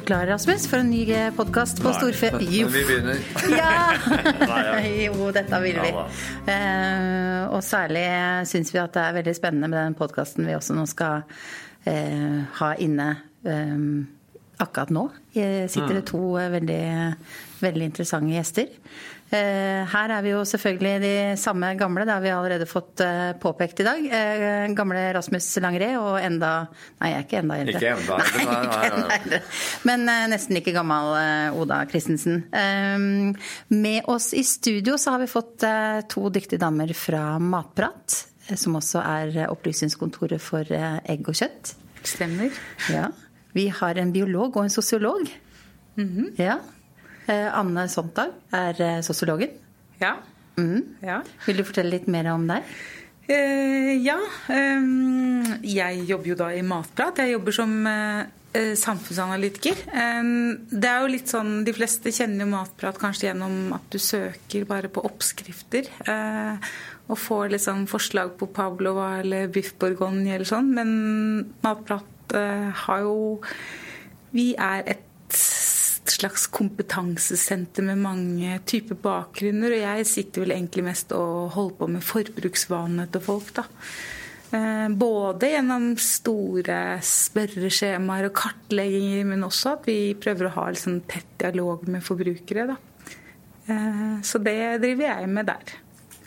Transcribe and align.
du 0.00 0.06
klar, 0.06 0.26
Rasmus, 0.26 0.64
for 0.68 0.80
en 0.80 0.90
ny 0.90 1.02
podkast 1.36 1.80
på 1.82 1.90
Storfe? 1.92 2.30
Jo. 2.40 2.68
Vi 2.72 2.84
begynner. 2.88 3.18
Ja! 3.60 3.98
jo, 5.04 5.28
dette 5.34 5.58
vil 5.60 5.76
vi. 5.82 5.90
Eh, 6.48 7.42
og 7.50 7.60
særlig 7.64 8.06
syns 8.48 8.72
vi 8.72 8.80
at 8.80 8.94
det 8.96 9.02
er 9.02 9.18
veldig 9.18 9.34
spennende 9.36 9.68
med 9.68 9.76
den 9.82 9.98
podkasten 9.98 10.48
vi 10.48 10.56
også 10.56 10.78
nå 10.78 10.86
skal 10.88 11.26
eh, 11.84 12.40
ha 12.62 12.70
inne 12.80 13.10
eh, 13.44 13.76
akkurat 14.60 14.94
nå. 14.96 15.04
Sitter 15.34 15.92
det 15.98 16.04
mm. 16.06 16.08
to 16.14 16.22
veldig, 16.56 16.82
veldig 17.60 17.90
interessante 17.90 18.38
gjester. 18.38 18.72
Eh, 19.30 19.86
her 19.86 20.10
er 20.10 20.24
vi 20.26 20.32
jo 20.32 20.40
selvfølgelig 20.48 21.00
de 21.04 21.12
samme 21.38 21.68
gamle, 21.78 22.02
det 22.02 22.14
har 22.16 22.22
vi 22.24 22.32
allerede 22.34 22.66
fått 22.66 22.98
eh, 23.04 23.30
påpekt 23.38 23.82
i 23.82 23.86
dag. 23.86 24.06
Eh, 24.18 24.64
gamle 24.74 25.04
Rasmus 25.14 25.46
Langré 25.62 25.92
og 26.00 26.16
enda 26.18 26.50
Nei, 26.98 27.12
jeg 27.12 27.18
er 27.18 27.26
ikke 27.28 27.38
enda 27.38 27.58
eldre. 27.62 27.78
Ikke 27.78 27.92
enda 27.94 28.16
eldre, 28.24 28.46
nei, 28.48 28.56
nei, 28.66 28.88
nei, 29.04 29.20
nei. 29.30 29.40
Men 29.86 30.02
nesten 30.32 30.58
like 30.58 30.74
gammel 30.74 31.12
Oda 31.60 31.78
Christensen. 31.90 32.42
Med 33.70 34.10
oss 34.10 34.32
i 34.36 34.42
studio 34.46 34.98
så 35.00 35.14
har 35.14 35.22
vi 35.22 35.30
fått 35.30 35.64
to 36.10 36.24
dyktige 36.34 36.60
damer 36.60 36.90
fra 36.98 37.22
Matprat, 37.40 38.18
som 38.58 38.76
også 38.80 39.04
er 39.04 39.40
Opplysningskontoret 39.46 40.42
for 40.42 40.66
egg 40.66 41.30
og 41.30 41.38
kjøtt. 41.38 41.72
Stemmer. 42.02 42.50
Ja. 42.90 43.06
Vi 43.56 43.68
har 43.80 43.98
en 44.02 44.12
biolog 44.14 44.58
og 44.58 44.66
en 44.66 44.74
sosiolog. 44.74 45.30
Mm 45.96 46.08
-hmm. 46.08 46.42
Ja, 46.42 46.58
Anne 47.30 47.86
Sontag 47.90 48.34
er 48.56 48.80
eh, 48.82 49.00
sosiologen. 49.06 49.52
Ja. 50.00 50.16
Mm. 50.58 50.96
ja. 51.04 51.20
Vil 51.46 51.60
du 51.60 51.66
fortelle 51.66 51.94
litt 51.94 52.08
mer 52.10 52.30
om 52.32 52.46
deg? 52.48 52.66
Eh, 53.30 53.94
ja. 54.02 54.18
Um, 54.50 55.44
jeg 55.62 56.04
jobber 56.08 56.32
jo 56.32 56.38
da 56.40 56.50
i 56.56 56.64
Matprat. 56.66 57.22
Jeg 57.22 57.36
jobber 57.36 57.54
som 57.54 57.74
uh, 57.86 58.24
samfunnsanalytiker. 58.56 59.84
Um, 59.94 60.66
det 60.72 60.90
er 60.90 61.04
jo 61.04 61.12
litt 61.12 61.30
sånn, 61.30 61.60
De 61.66 61.74
fleste 61.76 62.12
kjenner 62.14 62.44
jo 62.44 62.52
Matprat 62.54 62.98
kanskje 63.00 63.28
gjennom 63.28 63.74
at 63.76 63.86
du 63.92 64.00
søker 64.02 64.66
bare 64.68 64.90
på 64.92 65.04
oppskrifter. 65.06 65.90
Og 67.10 67.18
får 67.18 67.54
liksom 67.54 67.86
forslag 67.90 68.36
på 68.38 68.50
pavlova 68.54 69.16
eller 69.20 69.50
biff 69.50 69.72
bourgogne 69.78 70.34
eller 70.34 70.48
sånn. 70.48 70.72
Men 70.74 70.90
Matprat 71.62 72.06
har 72.30 73.00
jo 73.02 73.40
Vi 74.30 74.52
er 74.54 74.84
et 74.86 75.06
slags 76.10 76.46
kompetansesenter 76.52 77.86
med 77.86 78.02
mange 78.02 78.58
typer 78.68 78.98
bakgrunner. 79.00 79.74
Og 79.76 79.84
jeg 79.84 80.08
sitter 80.10 80.44
vel 80.44 80.56
egentlig 80.56 80.86
mest 80.86 81.12
og 81.16 81.52
holder 81.56 81.76
på 81.80 81.90
med 81.96 82.06
forbruksvanene 82.06 83.06
til 83.12 83.24
folk, 83.24 83.52
da. 83.56 83.66
Eh, 84.50 84.88
både 84.98 85.52
gjennom 85.52 85.92
store 86.02 86.78
spørreskjemaer 87.06 88.26
og 88.26 88.34
kartlegginger, 88.34 89.28
men 89.30 89.46
også 89.46 89.76
at 89.76 89.86
vi 89.86 89.98
prøver 90.18 90.48
å 90.48 90.54
ha 90.56 90.64
liksom 90.72 91.02
tett 91.10 91.36
dialog 91.38 91.84
med 91.86 92.02
forbrukere. 92.02 92.66
Da. 92.72 92.78
Eh, 93.70 94.16
så 94.26 94.42
det 94.42 94.58
driver 94.82 95.06
jeg 95.06 95.30
med 95.30 95.46
der. 95.52 95.76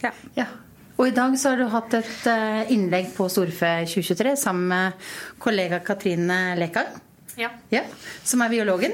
Ja. 0.06 0.14
ja. 0.40 0.48
Og 0.96 1.10
i 1.10 1.16
dag 1.16 1.36
så 1.40 1.52
har 1.52 1.60
du 1.60 1.68
hatt 1.74 1.98
et 1.98 2.28
eh, 2.32 2.72
innlegg 2.76 3.12
på 3.18 3.28
Storfe 3.32 3.74
2023 3.90 4.36
sammen 4.40 4.72
med 4.72 5.12
kollega 5.44 5.82
Katrine 5.84 6.56
Lekang, 6.60 6.96
Ja. 7.36 7.50
ja. 7.74 7.84
Som 8.24 8.44
er 8.46 8.54
biologen. 8.54 8.94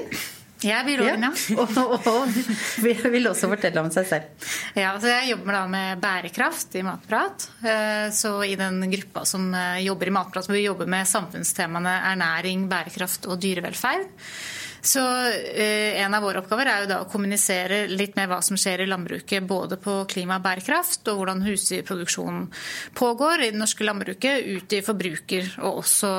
Jeg 0.60 0.84
blir 0.84 1.00
biologen, 1.00 1.24
ja. 1.24 1.56
og, 1.62 2.06
og, 2.10 2.38
vil 2.84 3.28
også 3.30 3.48
fortelle 3.48 3.80
om 3.80 3.90
seg 3.92 4.08
selv. 4.10 4.46
Ja, 4.76 4.92
så 5.00 5.08
Jeg 5.08 5.30
jobber 5.32 5.56
da 5.56 5.60
med 5.72 6.00
bærekraft 6.02 6.74
i 6.76 6.84
Matprat. 6.84 7.46
Eh, 7.64 8.08
så 8.12 8.34
i 8.44 8.56
den 8.60 8.82
gruppa 8.92 9.24
som 9.28 9.48
eh, 9.56 9.80
jobber 9.86 10.10
i 10.10 10.14
Matprat, 10.14 10.48
hvor 10.48 10.58
vi 10.58 10.66
jobber 10.66 10.90
med 10.90 11.08
samfunnstemaene 11.08 11.94
ernæring, 12.12 12.66
bærekraft 12.68 13.28
og 13.30 13.40
dyrevelferd. 13.40 14.10
Så 14.80 15.00
eh, 15.36 15.96
En 16.00 16.14
av 16.16 16.24
våre 16.24 16.42
oppgaver 16.42 16.68
er 16.68 16.84
jo 16.84 16.90
da 16.90 16.98
å 17.04 17.08
kommunisere 17.08 17.86
litt 17.88 18.18
med 18.18 18.28
hva 18.28 18.40
som 18.44 18.58
skjer 18.60 18.84
i 18.84 18.88
landbruket, 18.88 19.46
både 19.48 19.78
på 19.80 20.02
klima 20.12 20.38
og 20.40 20.44
bærekraft, 20.44 21.08
og 21.08 21.22
hvordan 21.22 21.44
husdyrproduksjonen 21.46 22.50
pågår 23.00 23.46
i 23.46 23.50
det 23.54 23.60
norske 23.60 23.86
landbruket, 23.88 24.44
ut 24.44 24.76
i 24.76 24.82
forbruker, 24.84 25.54
og 25.64 25.80
også 25.86 26.12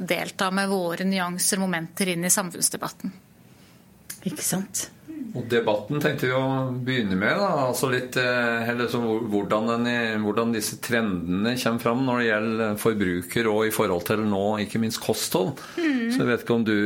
delta 0.00 0.48
med 0.54 0.70
våre 0.70 1.04
nyanser 1.04 1.58
og 1.58 1.66
momenter 1.66 2.14
inn 2.14 2.24
i 2.24 2.32
samfunnsdebatten. 2.32 3.12
Ikke 4.28 4.44
sant. 4.44 4.88
Og 5.30 5.44
Debatten 5.50 6.00
tenkte 6.02 6.26
vi 6.26 6.34
å 6.34 6.70
begynne 6.82 7.14
med. 7.18 7.36
Da. 7.38 7.50
Altså 7.68 7.90
litt, 7.92 8.16
eh, 8.18 8.70
så 8.90 9.00
hvordan, 9.00 9.68
den, 9.84 10.24
hvordan, 10.24 10.54
disse 10.54 10.80
trendene 10.82 11.54
kommer 11.60 11.84
fram 11.84 12.02
når 12.06 12.18
det 12.18 12.26
gjelder 12.26 12.80
forbruker 12.80 13.50
og 13.50 13.60
i 13.68 13.74
forhold 13.74 14.06
til 14.08 14.24
nå 14.26 14.44
ikke 14.64 14.80
minst 14.82 15.00
kosthold. 15.04 15.60
Mm. 15.78 16.10
Så 16.10 16.22
jeg 16.22 16.30
vet 16.32 16.44
ikke 16.44 16.56
om 16.56 16.66
du 16.66 16.76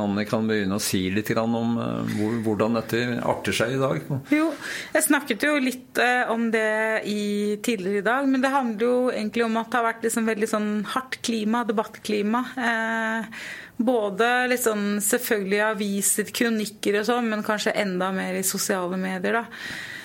Anne, 0.00 0.26
kan 0.26 0.48
begynne 0.48 0.78
å 0.80 0.82
si 0.82 1.04
litt 1.14 1.30
om 1.38 1.78
eh, 1.78 2.22
hvordan 2.46 2.80
dette 2.80 3.02
arter 3.22 3.56
seg 3.56 3.76
i 3.76 3.82
dag? 3.82 4.02
Jo, 4.34 4.50
jeg 4.94 5.06
snakket 5.06 5.46
jo 5.46 5.54
litt 5.62 6.02
eh, 6.02 6.24
om 6.32 6.48
det 6.54 7.04
i, 7.10 7.60
tidligere 7.62 8.02
i 8.02 8.06
dag. 8.06 8.30
Men 8.30 8.42
det 8.42 8.54
handler 8.54 8.88
jo 8.88 8.96
egentlig 9.12 9.46
om 9.46 9.60
at 9.60 9.70
det 9.70 9.80
har 9.80 9.90
vært 9.92 10.08
liksom 10.08 10.32
veldig 10.32 10.50
sånn 10.50 10.72
hardt 10.96 11.20
klima, 11.22 11.62
debattklima. 11.68 12.42
Eh, 12.58 13.44
både 13.76 14.28
liksom, 14.52 15.00
selvfølgelig 15.02 15.64
aviser, 15.70 16.30
kronikker 16.34 17.00
og 17.00 17.08
sånn, 17.08 17.32
men 17.32 17.42
kanskje 17.46 17.74
enda 17.84 18.12
mer 18.14 18.38
i 18.38 18.46
sosiale 18.46 18.98
medier. 19.00 19.40
da. 19.40 19.44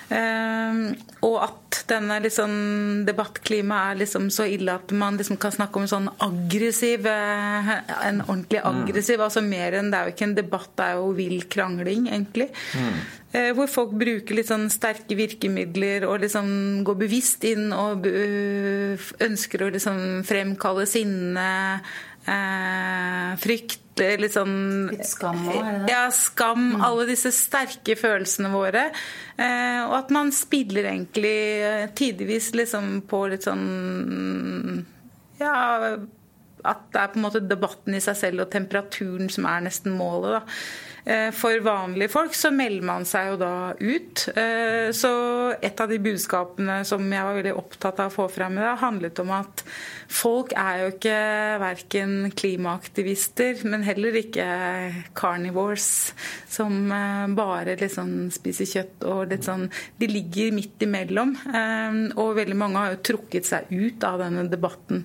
Um, 0.09 0.95
og 1.21 1.35
at 1.43 1.83
denne 1.85 2.15
liksom, 2.23 2.53
debattklimaet 3.05 3.91
er 3.91 3.99
liksom 3.99 4.31
så 4.33 4.47
ille 4.49 4.73
at 4.73 4.89
man 4.97 5.19
liksom 5.19 5.37
kan 5.41 5.53
snakke 5.53 5.77
om 5.77 5.85
en 5.85 5.91
sånn 5.91 6.07
aggressiv 6.25 7.05
eh, 7.05 7.69
En 8.07 8.23
ordentlig 8.23 8.63
mm. 8.63 8.65
aggressiv, 8.71 9.19
mm. 9.19 9.25
altså 9.27 9.43
mer 9.45 9.77
enn 9.77 9.91
Det 9.91 9.99
er 9.99 10.07
jo 10.07 10.15
ikke 10.15 10.25
en 10.25 10.35
debatt, 10.39 10.71
det 10.79 10.87
er 10.87 10.97
jo 10.97 11.11
vill 11.19 11.45
krangling, 11.53 12.09
egentlig. 12.09 12.49
Mm. 12.73 12.97
Uh, 13.29 13.51
hvor 13.59 13.69
folk 13.69 13.93
bruker 14.01 14.39
litt 14.39 14.49
sånn 14.49 14.65
sterke 14.73 15.13
virkemidler 15.13 16.07
og 16.09 16.23
liksom 16.25 16.49
går 16.89 16.97
bevisst 17.05 17.45
inn 17.45 17.69
og 17.69 18.09
uh, 18.09 19.09
ønsker 19.29 19.67
å 19.67 19.71
liksom 19.77 20.23
fremkalle 20.25 20.89
sinne 20.89 21.49
eh, 22.29 23.31
frykt, 23.41 23.85
litt 23.99 24.31
sånn 24.31 24.53
Litt 24.93 25.09
skam 25.09 25.41
òg, 25.43 25.57
er 25.59 25.73
det 25.73 25.79
det? 25.83 25.91
Ja, 25.91 26.03
skam. 26.15 26.69
Mm. 26.77 26.83
Alle 26.87 27.07
disse 27.09 27.33
sterke 27.35 27.97
følelsene 27.99 28.51
våre. 28.53 28.85
Eh, 29.35 29.81
og 29.83 29.97
at 29.97 30.13
man 30.15 30.31
spiller 30.35 30.87
egentlig 30.93 31.35
eh, 31.67 31.89
tidvis 31.97 32.53
liksom 32.55 33.01
på 33.09 33.25
litt 33.33 33.49
sånn 33.49 34.85
Ja 35.41 35.57
at 36.69 36.85
det 36.93 37.01
er 37.01 37.11
på 37.13 37.19
en 37.19 37.27
måte 37.27 37.43
debatten 37.45 37.97
i 37.97 38.03
seg 38.03 38.17
selv 38.19 38.45
og 38.45 38.53
temperaturen 38.53 39.31
som 39.33 39.49
er 39.49 39.67
nesten 39.67 39.97
målet. 39.97 40.39
da. 40.39 40.43
Eh, 41.09 41.29
for 41.33 41.57
vanlige 41.63 42.11
folk 42.11 42.35
så 42.37 42.51
melder 42.53 42.85
man 42.85 43.05
seg 43.07 43.31
jo 43.31 43.37
da 43.41 43.53
ut. 43.79 44.25
Eh, 44.37 44.89
så 44.95 45.11
et 45.57 45.81
av 45.81 45.89
de 45.89 45.99
budskapene 46.03 46.81
som 46.87 47.05
jeg 47.09 47.25
var 47.25 47.37
veldig 47.39 47.55
opptatt 47.57 48.01
av 48.03 48.11
å 48.11 48.15
få 48.15 48.27
frem 48.33 48.59
i 48.59 48.61
dag, 48.61 48.77
handlet 48.81 49.21
om 49.23 49.31
at 49.39 49.63
folk 50.09 50.53
er 50.57 50.83
jo 50.83 50.91
ikke 50.93 51.17
verken 51.61 52.13
klimaaktivister, 52.37 53.63
men 53.69 53.85
heller 53.87 54.19
ikke 54.21 54.45
carnivores 55.17 56.11
som 56.49 56.91
eh, 56.93 57.25
bare 57.37 57.77
liksom 57.79 58.29
spiser 58.35 58.69
kjøtt 58.69 59.07
og 59.09 59.33
litt 59.33 59.47
sånn 59.47 59.67
De 59.99 60.07
ligger 60.09 60.53
midt 60.53 60.83
imellom. 60.83 61.31
Og 62.19 62.35
veldig 62.37 62.55
mange 62.57 62.79
har 62.79 62.93
jo 62.93 63.01
trukket 63.09 63.47
seg 63.47 63.69
ut 63.71 64.03
av 64.07 64.19
denne 64.21 64.45
debatten. 64.49 65.01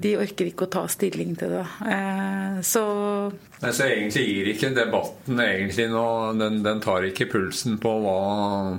De 0.00 0.12
orker 0.20 0.48
ikke 0.49 0.49
å 0.58 0.70
ta 0.70 0.84
stilling 0.90 1.36
til 1.38 1.54
det. 1.54 1.64
Så 2.66 2.82
Nei, 3.60 3.70
så 3.76 3.84
egentlig 3.84 4.22
gir 4.24 4.46
ikke 4.54 4.70
debatten 4.72 5.40
egentlig 5.44 5.84
noe 5.92 6.30
den, 6.38 6.62
den, 6.64 6.78
tar 6.80 7.04
ikke 7.04 7.26
pulsen 7.28 7.76
på 7.80 7.90
hva 8.00 8.14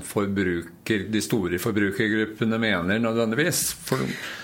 forbruker, 0.06 1.06
de 1.14 1.22
store 1.22 1.60
forbrukergruppene 1.62 2.58
mener 2.62 3.02
nødvendigvis? 3.04 3.62
For... 3.86 4.02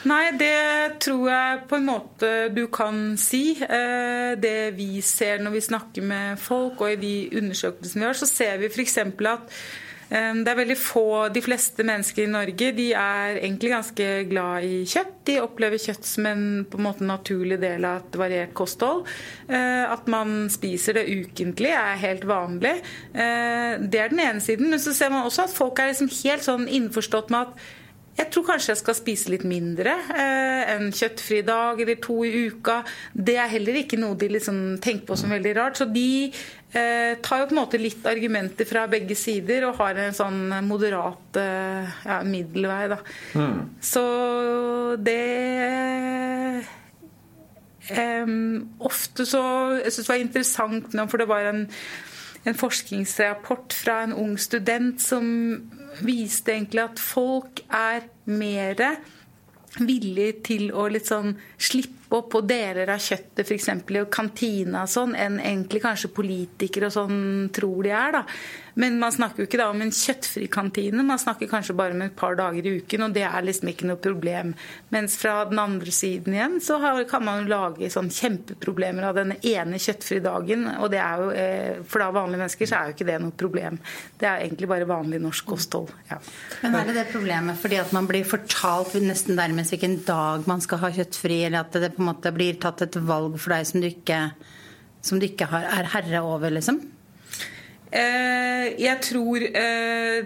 Nei, 0.09 0.21
det 0.37 0.99
tror 1.01 1.23
jeg 1.31 1.63
på 1.71 1.79
en 1.79 1.89
måte 1.89 2.31
du 2.53 2.67
kan 2.69 3.17
si. 3.17 3.57
Eh, 3.65 4.37
det 4.37 4.77
vi 4.77 5.01
ser 5.01 5.41
når 5.41 5.57
vi 5.57 5.65
snakker 5.71 6.05
med 6.05 6.37
folk, 6.41 6.85
og 6.85 6.93
i 6.93 7.01
de 7.01 7.15
undersøkelsene 7.41 8.05
vi 8.05 8.09
har, 8.11 8.21
så 8.21 8.29
ser 8.29 8.61
vi 8.61 8.69
f.eks. 8.69 8.99
at 9.01 9.59
det 10.09 10.47
er 10.47 10.55
veldig 10.55 10.77
få, 10.79 11.27
De 11.35 11.41
fleste 11.43 11.83
mennesker 11.83 12.23
i 12.23 12.31
Norge 12.31 12.71
de 12.77 12.85
er 12.95 13.39
egentlig 13.41 13.73
ganske 13.73 14.05
glad 14.29 14.63
i 14.63 14.81
kjøtt. 14.87 15.15
De 15.27 15.39
opplever 15.43 15.81
kjøtt 15.81 16.07
som 16.07 16.29
en 16.29 16.45
på 16.69 16.79
en 16.79 16.85
måte 16.85 17.07
naturlig 17.07 17.57
del 17.59 17.83
av 17.87 18.05
et 18.05 18.19
variert 18.19 18.53
kosthold. 18.55 19.03
Eh, 19.49 19.83
at 19.83 20.07
man 20.07 20.47
spiser 20.53 20.95
det 20.95 21.09
ukentlig 21.11 21.73
er 21.75 21.99
helt 21.99 22.23
vanlig. 22.29 22.77
Eh, 23.11 23.73
det 23.83 23.99
er 23.99 24.13
den 24.13 24.23
ene 24.23 24.43
siden. 24.43 24.71
Men 24.71 24.79
så 24.79 24.95
ser 24.95 25.11
man 25.11 25.27
også 25.27 25.47
at 25.47 25.57
folk 25.57 25.79
er 25.83 25.91
liksom 25.91 26.13
helt 26.21 26.47
sånn 26.47 26.69
innforstått 26.79 27.33
med 27.33 27.49
at 27.49 27.67
jeg 28.17 28.31
tror 28.33 28.45
kanskje 28.47 28.71
jeg 28.71 28.79
skal 28.79 28.95
spise 28.97 29.29
litt 29.29 29.43
mindre. 29.45 29.93
Eh, 30.09 30.61
en 30.73 30.89
kjøttfri 30.95 31.43
dag 31.45 31.81
eller 31.83 31.99
to 32.01 32.15
i 32.25 32.47
uka. 32.49 32.79
Det 33.13 33.35
er 33.37 33.51
heller 33.51 33.77
ikke 33.83 33.99
noe 34.01 34.17
de 34.17 34.31
liksom 34.33 34.79
tenker 34.81 35.05
på 35.05 35.17
som 35.19 35.33
veldig 35.35 35.53
rart. 35.57 35.77
Så 35.77 35.85
de 35.91 36.31
tar 37.23 37.39
jo 37.39 37.45
på 37.47 37.55
en 37.55 37.61
måte 37.61 37.79
litt 37.79 38.03
argumenter 38.09 38.67
fra 38.67 38.83
begge 38.91 39.15
sider 39.15 39.69
og 39.69 39.77
har 39.79 39.99
en 40.03 40.15
sånn 40.15 40.41
moderat 40.67 41.39
eh, 41.39 41.95
ja, 42.03 42.17
middelvei. 42.27 42.81
Da. 42.91 42.97
Mm. 43.39 43.61
Så 43.79 44.03
det 44.99 45.23
um, 47.95 48.67
ofte 48.83 49.25
så 49.27 49.41
Jeg 49.79 49.95
syns 49.95 50.03
det 50.03 50.11
var 50.11 50.23
interessant 50.25 50.97
nå, 50.97 51.07
for 51.07 51.23
det 51.23 51.29
var 51.31 51.47
en, 51.53 51.63
en 52.43 52.59
forskningsrapport 52.59 53.75
fra 53.75 54.01
en 54.03 54.17
ung 54.17 54.35
student 54.41 54.99
som 55.01 55.29
viste 56.03 56.51
egentlig 56.51 56.83
at 56.83 56.99
folk 57.01 57.63
er 57.73 58.09
mer 58.27 58.99
villig 59.77 60.31
til 60.47 60.71
å 60.75 60.87
litt 60.91 61.09
sånn 61.09 61.35
slippe 61.57 62.06
opp 62.15 62.29
på 62.31 62.43
deler 62.47 62.89
av 62.93 63.01
kjøttet, 63.03 63.43
f.eks. 63.43 63.67
i 63.91 64.05
kantina 64.11 64.85
og 64.85 64.91
sånn, 64.91 65.15
enn 65.17 65.41
egentlig 65.41 65.83
kanskje 65.83 66.13
politikere 66.15 66.87
og 66.87 66.95
sånn 66.95 67.19
tror 67.55 67.83
de 67.83 67.93
er. 67.95 68.17
da. 68.19 68.23
Men 68.77 68.99
man 69.01 69.11
snakker 69.11 69.41
jo 69.41 69.47
ikke 69.47 69.57
da 69.57 69.71
om 69.71 69.79
en 69.81 69.89
kjøttfri 69.89 70.45
kantine, 70.53 71.01
man 71.01 71.17
snakker 71.17 71.49
kanskje 71.49 71.73
bare 71.73 71.95
om 71.95 72.01
et 72.05 72.13
par 72.15 72.35
dager 72.37 72.61
i 72.61 72.75
uken, 72.77 73.07
og 73.07 73.15
det 73.15 73.23
er 73.25 73.45
liksom 73.47 73.71
ikke 73.71 73.87
noe 73.89 73.97
problem. 73.97 74.51
Mens 74.93 75.15
fra 75.17 75.39
den 75.49 75.57
andre 75.57 75.93
siden 75.93 76.35
igjen 76.35 76.59
så 76.61 76.77
kan 77.09 77.25
man 77.25 77.41
jo 77.41 77.49
lage 77.55 77.89
sånn 77.89 78.11
kjempeproblemer 78.13 79.07
av 79.09 79.17
den 79.17 79.33
ene 79.39 79.79
kjøttfrie 79.81 80.21
dagen, 80.21 80.67
og 80.77 80.91
det 80.93 81.01
er 81.01 81.23
jo, 81.23 81.31
eh, 81.33 81.79
for 81.89 82.05
da 82.05 82.11
vanlige 82.13 82.43
mennesker 82.43 82.69
så 82.69 82.77
er 82.77 82.91
jo 82.91 82.97
ikke 82.99 83.09
det 83.09 83.17
noe 83.23 83.37
problem. 83.41 83.81
Det 84.13 84.29
er 84.29 84.45
egentlig 84.45 84.69
bare 84.69 84.89
vanlig 84.93 85.23
norsk 85.25 85.49
kosthold. 85.49 85.89
Ja. 86.11 86.21
Men 86.61 86.77
er 86.77 86.91
det 86.91 86.99
det 86.99 87.07
problemet 87.09 87.57
fordi 87.57 87.81
at 87.81 87.97
man 87.97 88.05
blir 88.05 88.29
fortalt 88.29 88.93
nesten 89.01 89.41
nærmest 89.41 89.73
hvilken 89.73 90.03
dag 90.05 90.45
man 90.45 90.61
skal 90.61 90.83
ha 90.85 90.93
kjøttfri, 90.93 91.41
eller 91.49 91.65
at 91.65 91.81
det 91.81 91.96
på 91.97 92.05
en 92.05 92.11
måte 92.11 92.33
blir 92.35 92.59
tatt 92.61 92.85
et 92.85 92.99
valg 93.01 93.39
for 93.41 93.55
deg 93.55 93.67
som 93.67 93.81
du 93.81 93.89
ikke, 93.89 94.21
som 95.01 95.19
du 95.19 95.27
ikke 95.27 95.49
har, 95.49 95.65
er 95.79 95.89
herre 95.95 96.21
over, 96.25 96.53
liksom? 96.53 96.79
Eh, 97.87 98.73
jeg 98.81 98.99
tror 99.05 99.43
eh, 99.47 100.25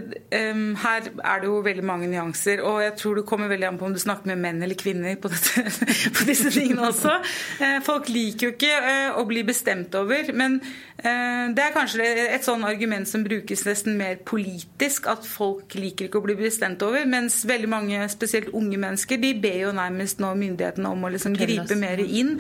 Her 0.82 1.04
er 1.06 1.42
det 1.44 1.46
jo 1.48 1.60
veldig 1.62 1.86
mange 1.86 2.10
nyanser. 2.10 2.64
Og 2.66 2.82
jeg 2.84 2.96
tror 2.98 3.20
det 3.20 3.26
kommer 3.30 3.52
veldig 3.52 3.68
an 3.70 3.80
på 3.80 3.90
om 3.90 3.96
du 3.96 4.02
snakker 4.02 4.32
med 4.32 4.42
menn 4.42 4.64
eller 4.64 4.80
kvinner 4.80 5.18
på, 5.22 5.30
dette, 5.32 5.66
på 6.18 6.28
disse 6.30 6.52
tingene 6.54 6.90
også. 6.90 7.18
Eh, 7.62 7.78
folk 7.86 8.10
liker 8.10 8.50
jo 8.50 8.56
ikke 8.56 8.80
å 9.22 9.26
bli 9.30 9.46
bestemt 9.48 9.96
over. 9.98 10.34
Men 10.34 10.62
det 11.02 11.64
er 11.64 11.72
kanskje 11.74 12.06
et 12.06 12.44
sånn 12.46 12.62
argument 12.68 13.10
som 13.10 13.24
brukes 13.26 13.64
nesten 13.66 13.96
mer 13.98 14.20
politisk. 14.28 15.08
At 15.10 15.26
folk 15.26 15.74
liker 15.74 16.06
ikke 16.06 16.20
å 16.20 16.26
bli 16.28 16.36
bestemt 16.38 16.84
over. 16.86 17.08
Mens 17.10 17.40
veldig 17.50 17.70
mange, 17.72 18.04
spesielt 18.14 18.52
unge 18.54 18.78
mennesker, 18.78 19.18
de 19.18 19.32
ber 19.42 19.64
jo 19.64 19.72
nærmest 19.74 20.22
nå 20.22 20.30
myndighetene 20.38 20.92
om 20.94 21.08
å 21.08 21.10
liksom 21.10 21.34
gripe 21.40 21.78
mer 21.80 22.04
inn. 22.06 22.36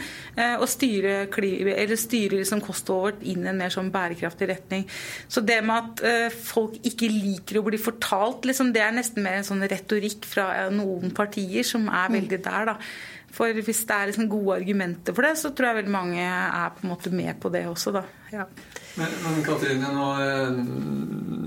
Og 0.60 0.68
styre, 0.70 1.24
eller 1.26 1.98
styre 1.98 2.38
liksom 2.44 2.62
kostholdet 2.62 3.02
vårt 3.02 3.26
inn 3.26 3.48
i 3.48 3.50
en 3.50 3.58
mer 3.58 3.74
sånn 3.74 3.90
bærekraftig 3.94 4.52
retning. 4.52 4.86
Så 5.32 5.44
det 5.46 5.60
med 5.66 5.78
at 5.78 6.04
uh, 6.06 6.36
folk 6.36 6.78
ikke 6.88 7.10
liker 7.12 7.60
å 7.60 7.66
bli 7.66 7.80
fortalt, 7.82 8.46
liksom, 8.50 8.74
det 8.76 8.84
er 8.86 8.94
nesten 8.96 9.26
mer 9.26 9.40
en 9.40 9.48
sånn 9.48 9.66
retorikk 9.72 10.28
fra 10.30 10.50
uh, 10.66 10.70
noen 10.74 11.14
partier 11.16 11.68
som 11.68 11.88
er 11.90 12.12
mm. 12.12 12.20
veldig 12.20 12.42
der. 12.48 12.72
da. 12.74 12.78
For 13.32 13.62
hvis 13.64 13.86
det 13.88 13.98
er 13.98 14.12
liksom 14.12 14.30
gode 14.32 14.60
argumenter 14.60 15.16
for 15.16 15.28
det, 15.28 15.38
så 15.40 15.54
tror 15.56 15.72
jeg 15.72 15.82
veldig 15.82 15.94
mange 15.94 16.24
er 16.24 16.74
på 16.76 16.86
en 16.86 16.92
måte 16.92 17.14
med 17.16 17.38
på 17.42 17.52
det 17.54 17.64
også. 17.70 17.96
da. 17.96 18.06
Ja. 18.34 18.48
Men, 19.00 19.14
men 19.24 19.44
Katrine, 19.46 19.92
nå, 19.96 20.08
eh, 20.20 20.50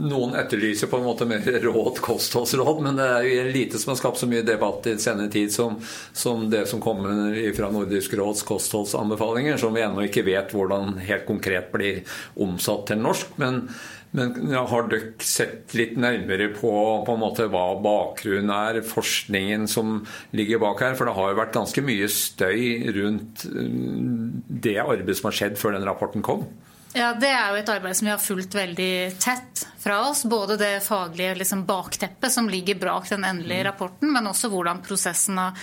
noen 0.09 0.37
etterlyser 0.39 0.89
på 0.89 1.01
en 1.01 1.07
måte 1.07 1.27
mer 1.29 1.45
råd, 1.67 2.01
kostholdsråd, 2.05 2.83
men 2.87 3.01
det 3.01 3.09
er 3.09 3.27
jo 3.29 3.49
lite 3.55 3.81
som 3.81 3.93
har 3.93 4.01
skapt 4.01 4.23
så 4.23 4.29
mye 4.31 4.45
debatt 4.47 4.89
i 4.91 4.97
senere 5.03 5.33
tid 5.33 5.53
som, 5.53 5.77
som 6.13 6.47
det 6.53 6.65
som 6.71 6.83
kommer 6.85 7.37
fra 7.57 7.73
Nordisk 7.75 8.17
råds 8.21 8.45
kostholdsanbefalinger, 8.49 9.61
som 9.61 9.77
vi 9.77 9.85
ennå 9.85 10.07
ikke 10.09 10.27
vet 10.27 10.55
hvordan 10.57 10.97
helt 11.05 11.29
konkret 11.29 11.73
blir 11.75 12.03
omsatt 12.41 12.89
til 12.93 13.05
norsk. 13.05 13.37
men 13.43 13.67
men 14.15 14.53
har 14.55 14.85
dere 14.87 15.25
sett 15.27 15.73
litt 15.75 15.97
nærmere 15.99 16.47
på, 16.55 16.71
på 17.03 17.15
måte, 17.19 17.49
hva 17.51 17.65
bakgrunnen 17.83 18.53
er, 18.55 18.77
forskningen 18.87 19.67
som 19.67 19.97
ligger 20.31 20.61
bak 20.63 20.85
her? 20.85 20.95
For 20.95 21.11
det 21.11 21.17
har 21.17 21.33
jo 21.33 21.39
vært 21.41 21.57
ganske 21.57 21.83
mye 21.83 22.07
støy 22.07 22.93
rundt 22.95 23.43
mm, 23.51 24.45
det 24.63 24.77
arbeidet 24.79 25.19
som 25.19 25.33
har 25.33 25.39
skjedd 25.41 25.59
før 25.59 25.75
den 25.75 25.89
rapporten 25.89 26.23
kom? 26.23 26.47
Ja, 26.95 27.11
Det 27.19 27.27
er 27.27 27.51
jo 27.51 27.59
et 27.59 27.71
arbeid 27.73 27.97
som 27.99 28.07
vi 28.07 28.13
har 28.13 28.23
fulgt 28.23 28.55
veldig 28.55 29.19
tett 29.19 29.65
fra 29.83 29.97
oss. 30.07 30.23
Både 30.31 30.55
det 30.57 30.79
faglige 30.85 31.35
liksom, 31.41 31.65
bakteppet 31.67 32.33
som 32.33 32.47
ligger 32.49 32.79
bak 32.79 33.09
den 33.11 33.27
endelige 33.27 33.65
mm. 33.65 33.67
rapporten, 33.67 34.13
men 34.15 34.31
også 34.31 34.51
hvordan 34.53 34.83
prosessen 34.85 35.41
har 35.43 35.59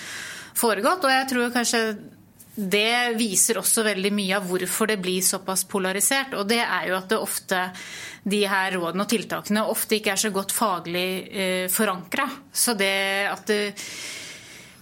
foregått. 0.60 1.08
Og 1.08 1.16
jeg 1.16 1.30
tror 1.32 1.56
kanskje 1.56 1.82
det 2.52 3.16
viser 3.16 3.62
også 3.62 3.86
veldig 3.88 4.12
mye 4.12 4.36
av 4.42 4.52
hvorfor 4.52 4.92
det 4.92 5.00
blir 5.00 5.24
såpass 5.24 5.64
polarisert. 5.72 6.36
Og 6.36 6.52
det 6.52 6.60
er 6.66 6.92
jo 6.92 7.00
at 7.00 7.08
det 7.14 7.24
ofte, 7.24 7.64
de 8.28 8.44
her 8.52 8.76
rådene 8.76 9.08
og 9.08 9.16
tiltakene 9.16 9.68
ofte 9.72 10.02
ikke 10.02 10.12
er 10.18 10.24
så 10.28 10.36
godt 10.36 10.52
faglig 10.52 11.10
eh, 11.32 11.68
forankra. 11.72 12.28
Så 12.52 12.76
det 12.76 12.96
at 13.32 13.48
det, 13.48 13.66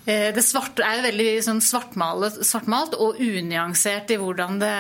eh, 0.10 0.32
det 0.34 0.50
svart, 0.50 0.82
er 0.82 1.06
veldig 1.12 1.34
sånn 1.46 1.62
svartmalt, 1.62 2.42
svartmalt 2.42 2.98
og 2.98 3.22
unyansert 3.22 4.18
i 4.18 4.18
hvordan 4.18 4.64
det 4.66 4.78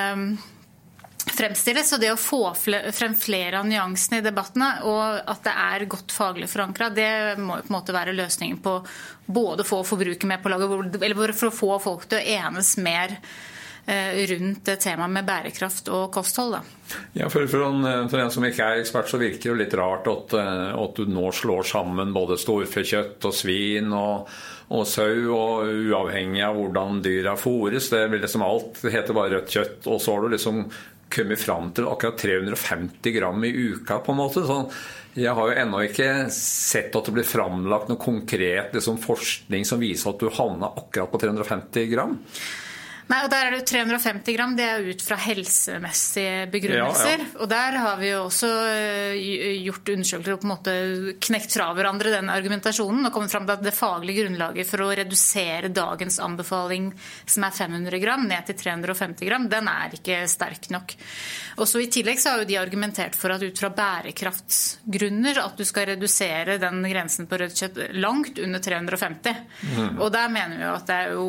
fremstilles. 1.39 1.93
Og 1.95 2.01
det 2.03 2.13
å 2.13 2.19
få 2.19 2.41
frem 2.55 3.15
flere 3.17 3.61
av 3.61 3.69
nyansene 3.69 4.21
i 4.21 4.25
debattene, 4.25 4.71
og 4.89 5.21
at 5.23 5.45
det 5.47 5.55
er 5.55 5.87
godt 5.91 6.15
faglig 6.15 6.49
forankra, 6.51 6.91
det 6.93 7.11
må 7.39 7.59
jo 7.59 7.67
på 7.67 7.73
en 7.73 7.77
måte 7.79 7.95
være 7.95 8.17
løsningen 8.17 8.59
på 8.63 8.79
både 9.29 9.67
få 9.67 9.83
forbruker 9.87 10.29
med 10.29 10.43
på 10.43 10.51
laget, 10.51 10.99
eller 11.03 11.37
for 11.37 11.51
å 11.51 11.55
få 11.55 11.71
folk 11.83 12.09
til 12.09 12.19
å 12.19 12.35
enes 12.39 12.75
mer 12.81 13.15
eh, 13.85 14.19
rundt 14.31 14.71
temaet 14.81 15.13
med 15.13 15.27
bærekraft 15.27 15.89
og 15.93 16.09
kosthold. 16.13 16.57
Da. 16.57 16.99
Ja, 17.21 17.29
for, 17.29 17.45
for, 17.51 17.67
en, 17.67 18.09
for, 18.09 18.21
en, 18.21 18.31
som 18.33 18.45
ikke 18.47 18.65
er 18.65 18.83
ekspert, 18.83 19.09
så 19.11 19.21
virker 19.21 19.43
det 19.43 19.51
jo 19.51 19.57
litt 19.61 19.75
rart 19.77 20.09
at, 20.09 20.37
eh, 20.39 20.69
at 20.73 20.97
du 20.97 21.09
nå 21.09 21.29
slår 21.35 21.67
sammen 21.69 22.15
både 22.15 22.39
storfekjøtt 22.41 23.29
og 23.29 23.35
svin 23.35 23.93
og, 23.93 24.29
og 24.73 24.87
sau, 24.89 25.29
og 25.35 25.69
uavhengig 25.89 26.45
av 26.45 26.57
hvordan 26.57 27.03
dyra 27.05 27.35
fôres. 27.39 27.91
Det 27.93 28.05
vil 28.11 28.25
liksom 28.25 28.45
alt 28.45 28.81
det 28.83 28.95
heter 28.97 29.17
bare 29.17 29.37
rødt 29.37 29.59
kjøtt. 29.59 29.85
Og 29.89 30.01
så 30.01 30.15
har 30.15 30.25
du 30.25 30.33
liksom 30.35 30.65
kommet 31.11 31.41
fram 31.41 31.71
til 31.75 31.89
akkurat 31.89 32.21
350 32.21 33.15
gram 33.15 33.43
i 33.45 33.51
uka, 33.51 33.99
på 34.05 34.13
en 34.13 34.19
måte. 34.19 34.45
Sånn, 34.47 34.69
jeg 35.17 35.33
har 35.35 35.49
jo 35.49 35.57
ennå 35.63 35.83
ikke 35.87 36.09
sett 36.33 36.95
at 36.95 37.09
det 37.09 37.15
blir 37.15 37.27
framlagt 37.27 37.89
noe 37.89 38.01
konkret 38.01 38.75
liksom, 38.77 38.99
forskning 39.01 39.65
som 39.67 39.81
viser 39.81 40.13
at 40.13 40.21
du 40.21 40.29
havna 40.33 40.71
akkurat 40.71 41.11
på 41.11 41.21
350 41.25 41.89
gram. 41.91 42.17
Nei, 43.09 43.23
og 43.25 43.31
Der 43.33 43.47
er 43.47 43.55
det 43.55 43.65
350 43.65 44.35
gram. 44.35 44.51
Det 44.57 44.65
er 44.69 44.85
ut 44.85 45.01
fra 45.01 45.17
helsemessige 45.17 46.45
begrunnelser. 46.53 47.17
Ja, 47.17 47.25
ja. 47.25 47.39
Og 47.41 47.49
Der 47.49 47.77
har 47.81 47.97
vi 47.97 48.11
jo 48.11 48.19
også 48.27 48.49
eh, 48.69 49.63
gjort 49.65 49.89
undersøkelser 49.95 50.35
og 50.35 50.43
på 50.43 50.47
en 50.47 50.53
måte 50.53 50.75
knekt 51.25 51.55
fra 51.57 51.71
hverandre 51.73 52.13
den 52.13 52.29
argumentasjonen 52.29 53.09
og 53.09 53.13
kommet 53.15 53.33
fram 53.33 53.47
til 53.47 53.55
at 53.55 53.65
det 53.65 53.73
faglige 53.73 54.23
grunnlaget 54.23 54.69
for 54.69 54.85
å 54.85 54.91
redusere 54.93 55.71
dagens 55.73 56.19
anbefaling, 56.21 56.91
som 57.25 57.47
er 57.47 57.55
500 57.57 58.01
gram, 58.03 58.27
ned 58.29 58.45
til 58.45 58.59
350 58.61 59.25
gram, 59.25 59.49
den 59.49 59.71
er 59.73 59.97
ikke 59.97 60.21
sterk 60.29 60.69
nok. 60.69 60.93
Også 61.59 61.81
I 61.81 61.89
tillegg 61.91 62.21
så 62.21 62.35
har 62.35 62.43
jo 62.43 62.49
de 62.51 62.59
argumentert 62.61 63.17
for 63.17 63.33
at 63.33 63.43
ut 63.43 63.57
fra 63.59 63.71
bærekraftsgrunner 63.73 65.41
at 65.41 65.57
du 65.57 65.65
skal 65.67 65.89
redusere 65.95 66.59
den 66.61 66.85
grensen 66.85 67.27
på 67.29 67.41
rødt 67.41 67.57
kjøtt 67.57 67.81
langt 67.97 68.39
under 68.39 68.61
350. 68.63 69.43
Mm. 69.65 69.97
Og 69.97 70.13
der 70.13 70.29
mener 70.31 70.55
vi 70.61 70.67
jo 70.67 70.77
at 70.77 70.87
det 70.89 70.95
er 70.99 71.17
jo 71.17 71.27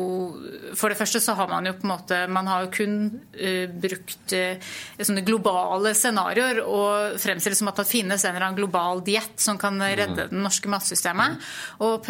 For 0.77 0.91
det 0.91 0.97
første 0.99 1.19
så 1.23 1.33
har 1.37 1.49
man 1.49 1.65
jo 1.67 1.70
jo 1.71 1.77
på 1.79 1.87
en 1.87 1.93
måte 1.93 2.19
Man 2.31 2.49
har 2.51 2.65
jo 2.65 2.71
kun 2.75 2.97
uh, 3.35 3.65
brukt 3.83 4.35
uh, 4.35 4.71
sånne 4.99 5.23
globale 5.27 5.93
scenarioer 5.97 6.61
og 6.63 7.17
fremstilt 7.21 7.59
som 7.59 7.71
at 7.71 7.81
det 7.81 7.87
finnes 7.89 8.25
en 8.25 8.35
eller 8.35 8.47
annen 8.49 8.59
global 8.59 9.03
diett 9.05 9.41
som 9.41 9.59
kan 9.61 9.79
redde 9.81 10.27
det 10.29 10.43
norske 10.43 10.69
matsystemet. 10.71 11.39
Og 11.81 12.05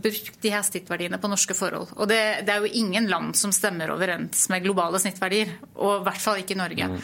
brukt 0.00 0.38
de 0.42 0.52
her 0.52 0.64
snittverdiene 0.66 1.20
på 1.20 1.30
norske 1.30 1.56
forhold. 1.56 1.92
Og 1.96 2.08
det, 2.10 2.20
det, 2.46 2.54
er 2.54 2.64
jo 2.64 2.80
ingen 2.82 3.08
land 3.10 3.36
som 3.38 3.52
stemmer 3.54 3.92
overens 3.94 4.46
med 4.52 4.64
globale 4.64 5.00
snittverdier. 5.02 5.56
Og 5.78 6.00
i 6.00 6.06
hvert 6.08 6.22
fall 6.22 6.42
ikke 6.42 6.58
Norge. 6.58 6.90
Mm. 6.92 6.98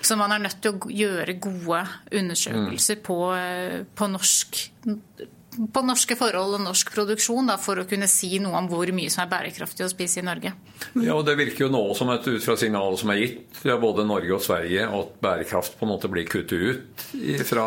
Så 0.00 0.16
man 0.16 0.32
er 0.32 0.42
nødt 0.42 0.60
til 0.62 0.76
å 0.76 0.92
gjøre 0.92 1.38
gode 1.42 1.80
undersøkelser 2.14 3.00
mm. 3.00 3.04
på, 3.06 3.18
eh, 3.34 3.80
på 3.98 4.10
norsk 4.12 4.60
på 5.74 5.82
norske 5.86 6.16
forhold 6.18 6.58
og 6.58 6.64
norsk 6.64 6.92
produksjon 6.94 7.50
da, 7.50 7.58
for 7.60 7.82
å 7.82 7.86
kunne 7.88 8.08
si 8.10 8.38
noe 8.42 8.58
om 8.60 8.68
hvor 8.70 8.90
mye 8.94 9.12
som 9.12 9.24
er 9.24 9.32
bærekraftig 9.32 9.86
å 9.86 9.90
spise 9.92 10.22
i 10.22 10.26
Norge. 10.26 10.54
Ja, 10.94 11.16
og 11.16 11.24
Det 11.28 11.36
virker 11.38 11.66
jo 11.66 11.72
nå 11.72 11.82
som 11.98 12.12
et 12.14 12.26
ut 12.28 12.44
fra 12.44 12.56
signalet 12.60 13.02
som 13.02 13.12
er 13.14 13.22
gitt 13.22 13.62
fra 13.62 13.78
både 13.80 14.06
Norge 14.08 14.36
og 14.36 14.44
Sverige, 14.44 14.86
at 14.86 15.18
bærekraft 15.24 15.78
på 15.78 15.86
en 15.86 15.92
måte 15.94 16.10
blir 16.12 16.28
kuttet 16.28 16.58
ut 16.58 17.42
fra 17.48 17.66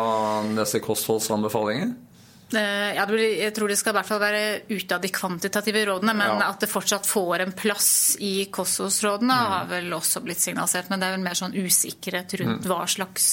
disse 0.56 0.80
kostholdsanbefalingene? 0.84 2.10
Eh, 2.52 2.90
ja, 2.96 3.06
jeg 3.06 3.52
tror 3.56 3.70
det 3.70 3.78
skal 3.80 3.94
i 3.94 3.98
hvert 3.98 4.08
fall 4.08 4.20
være 4.20 4.42
ute 4.68 4.96
av 4.96 5.00
de 5.02 5.10
kvantitative 5.12 5.86
rådene. 5.88 6.14
Men 6.16 6.36
ja. 6.36 6.50
at 6.50 6.60
det 6.62 6.70
fortsatt 6.70 7.08
får 7.08 7.46
en 7.46 7.56
plass 7.56 7.90
i 8.20 8.48
kostholdsrådene, 8.52 9.32
mm. 9.32 9.52
har 9.54 9.72
vel 9.72 9.96
også 9.96 10.22
blitt 10.24 10.42
signalisert. 10.42 10.90
Men 10.92 11.00
det 11.00 11.08
er 11.08 11.16
vel 11.16 11.26
mer 11.26 11.38
sånn 11.38 11.56
usikkerhet 11.56 12.36
rundt 12.42 12.66
mm. 12.66 12.70
hva 12.70 12.84
slags 12.90 13.26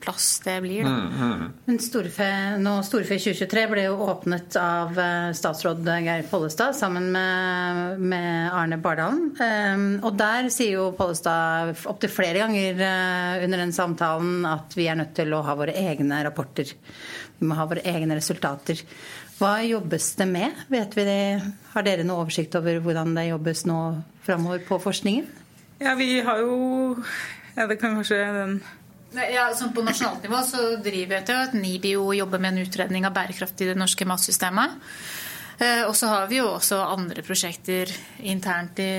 plass 0.00 0.40
det 0.44 0.56
blir. 0.64 0.84
Da. 0.84 0.90
Mm, 0.90 1.12
mm. 1.20 1.52
Men 1.66 1.78
Storfe, 1.82 2.28
nå, 2.62 2.74
Storfe 2.86 3.18
2023 3.20 3.64
ble 3.70 3.84
jo 3.86 3.96
åpnet 4.06 4.56
av 4.60 4.98
eh, 4.98 5.30
statsråd 5.36 5.86
Geir 6.04 6.26
Pollestad 6.30 6.76
sammen 6.78 7.10
med, 7.14 8.00
med 8.00 8.50
Arne 8.56 8.80
Bardalen. 8.82 9.30
Um, 9.38 9.86
og 10.06 10.18
der 10.20 10.50
sier 10.52 10.78
jo 10.78 10.90
Pollestad 10.98 11.74
opptil 11.90 12.12
flere 12.12 12.42
ganger 12.42 12.80
uh, 12.82 13.44
under 13.44 13.64
den 13.64 13.74
samtalen 13.76 14.44
at 14.48 14.76
vi 14.78 14.88
er 14.90 14.98
nødt 15.00 15.14
til 15.18 15.34
å 15.36 15.44
ha 15.46 15.56
våre 15.58 15.76
egne 15.76 16.22
rapporter. 16.26 16.72
Vi 17.40 17.48
må 17.48 17.56
ha 17.56 17.68
våre 17.68 17.84
egne 17.88 18.18
resultater. 18.18 18.82
Hva 19.40 19.62
jobbes 19.64 20.14
det 20.18 20.26
med? 20.28 20.64
Vet 20.68 20.96
vi 20.98 21.04
det? 21.06 21.20
Har 21.72 21.84
dere 21.86 22.04
noe 22.04 22.26
oversikt 22.26 22.58
over 22.58 22.76
hvordan 22.84 23.14
det 23.16 23.30
jobbes 23.30 23.64
nå 23.68 23.78
framover 24.26 24.60
på 24.66 24.76
forskningen? 24.82 25.30
Ja, 25.80 25.94
vi 25.96 26.20
har 26.20 26.42
jo 26.44 26.96
Ja, 27.56 27.66
det 27.66 27.80
kan 27.80 27.96
kanskje 27.96 28.18
den 28.36 28.60
ja, 29.14 29.48
sånn 29.58 29.72
På 29.74 29.82
nasjonalt 29.86 30.22
nivå 30.26 30.42
så 30.46 30.76
driver 30.82 31.18
jeg 31.18 31.26
til 31.28 31.40
at 31.40 31.56
NIBIO 31.56 32.12
jobber 32.14 32.42
med 32.42 32.54
en 32.54 32.64
utredning 32.66 33.08
av 33.08 33.16
bærekraft 33.16 33.60
i 33.64 33.70
det 33.72 33.78
norske 33.78 34.06
matsystemet. 34.06 34.78
Eh, 35.60 35.82
og 35.84 35.92
så 35.98 36.08
har 36.08 36.30
vi 36.30 36.38
jo 36.38 36.48
også 36.54 36.78
andre 36.86 37.24
prosjekter 37.26 37.90
internt 38.22 38.80
i, 38.80 38.92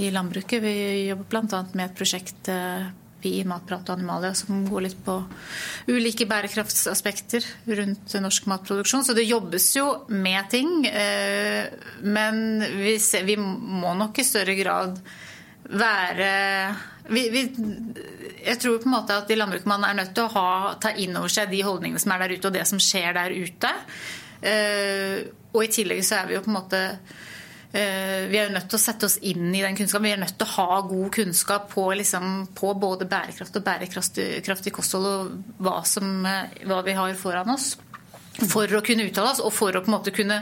i 0.00 0.08
landbruket. 0.14 0.62
Vi 0.64 0.74
jobber 1.10 1.28
bl.a. 1.34 1.64
med 1.74 1.90
et 1.90 1.98
prosjekt 1.98 2.48
eh, 2.52 2.88
i 3.28 3.42
Matprat 3.44 3.88
og 3.90 3.98
Animalia 3.98 4.32
som 4.38 4.62
går 4.68 4.86
litt 4.86 5.00
på 5.04 5.18
ulike 5.90 6.24
bærekraftsaspekter 6.30 7.44
rundt 7.68 8.14
norsk 8.22 8.48
matproduksjon. 8.48 9.04
Så 9.04 9.16
det 9.16 9.28
jobbes 9.28 9.68
jo 9.76 9.86
med 10.08 10.48
ting. 10.52 10.86
Eh, 10.88 11.68
men 12.00 12.62
vi, 12.78 12.96
ser, 13.02 13.26
vi 13.28 13.36
må 13.36 13.92
nok 13.98 14.22
i 14.22 14.26
større 14.26 14.56
grad 14.56 14.96
være 15.70 16.30
vi, 17.10 17.24
vi, 17.30 17.42
jeg 18.44 18.58
tror 18.62 18.78
på 18.82 18.88
en 18.88 18.94
måte 18.94 19.16
at 19.18 19.30
i 19.30 19.36
landbruket 19.38 19.68
man 19.70 19.84
er 19.86 19.96
nødt 19.98 20.12
til 20.14 20.26
å 20.26 20.32
ha, 20.34 20.50
ta 20.82 20.92
inn 20.94 21.16
over 21.18 21.32
seg 21.32 21.50
de 21.50 21.62
holdningene 21.66 22.02
som 22.02 22.14
er 22.14 22.22
der 22.22 22.36
ute, 22.36 22.50
og 22.50 22.54
det 22.54 22.66
som 22.70 22.82
skjer 22.82 23.16
der 23.16 23.34
ute. 23.34 23.72
Og 25.50 25.64
i 25.64 25.72
tillegg 25.72 26.04
så 26.06 26.20
er 26.20 26.30
vi 26.30 26.36
jo 26.36 26.44
på 26.44 26.52
en 26.52 26.56
måte 26.56 26.80
eh, 26.86 28.28
vi 28.30 28.38
er 28.38 28.46
jo 28.46 28.54
nødt 28.54 28.68
til 28.70 28.78
å 28.78 28.82
sette 28.82 29.08
oss 29.08 29.18
inn 29.26 29.50
i 29.50 29.62
den 29.64 29.76
kunnskapen. 29.78 30.06
Vi 30.06 30.14
er 30.14 30.22
nødt 30.22 30.36
til 30.38 30.46
å 30.46 30.56
ha 30.56 30.80
god 30.86 31.10
kunnskap 31.16 31.68
på, 31.74 31.88
liksom, 31.98 32.32
på 32.56 32.72
både 32.78 33.08
bærekraft 33.10 33.58
og 33.58 33.66
bærekraftig 33.66 34.74
kosthold 34.76 35.10
og 35.10 35.54
hva, 35.58 35.80
som, 35.88 36.20
eh, 36.26 36.60
hva, 36.70 36.82
vi 36.86 36.96
har 36.98 37.14
foran 37.18 37.54
oss. 37.56 37.72
For 38.40 38.70
å 38.72 38.80
kunne 38.84 39.04
uttale 39.08 39.34
oss 39.34 39.42
og 39.42 39.52
for 39.52 39.74
å 39.74 39.82
på 39.82 39.90
en 39.90 39.96
måte 39.98 40.14
kunne 40.14 40.38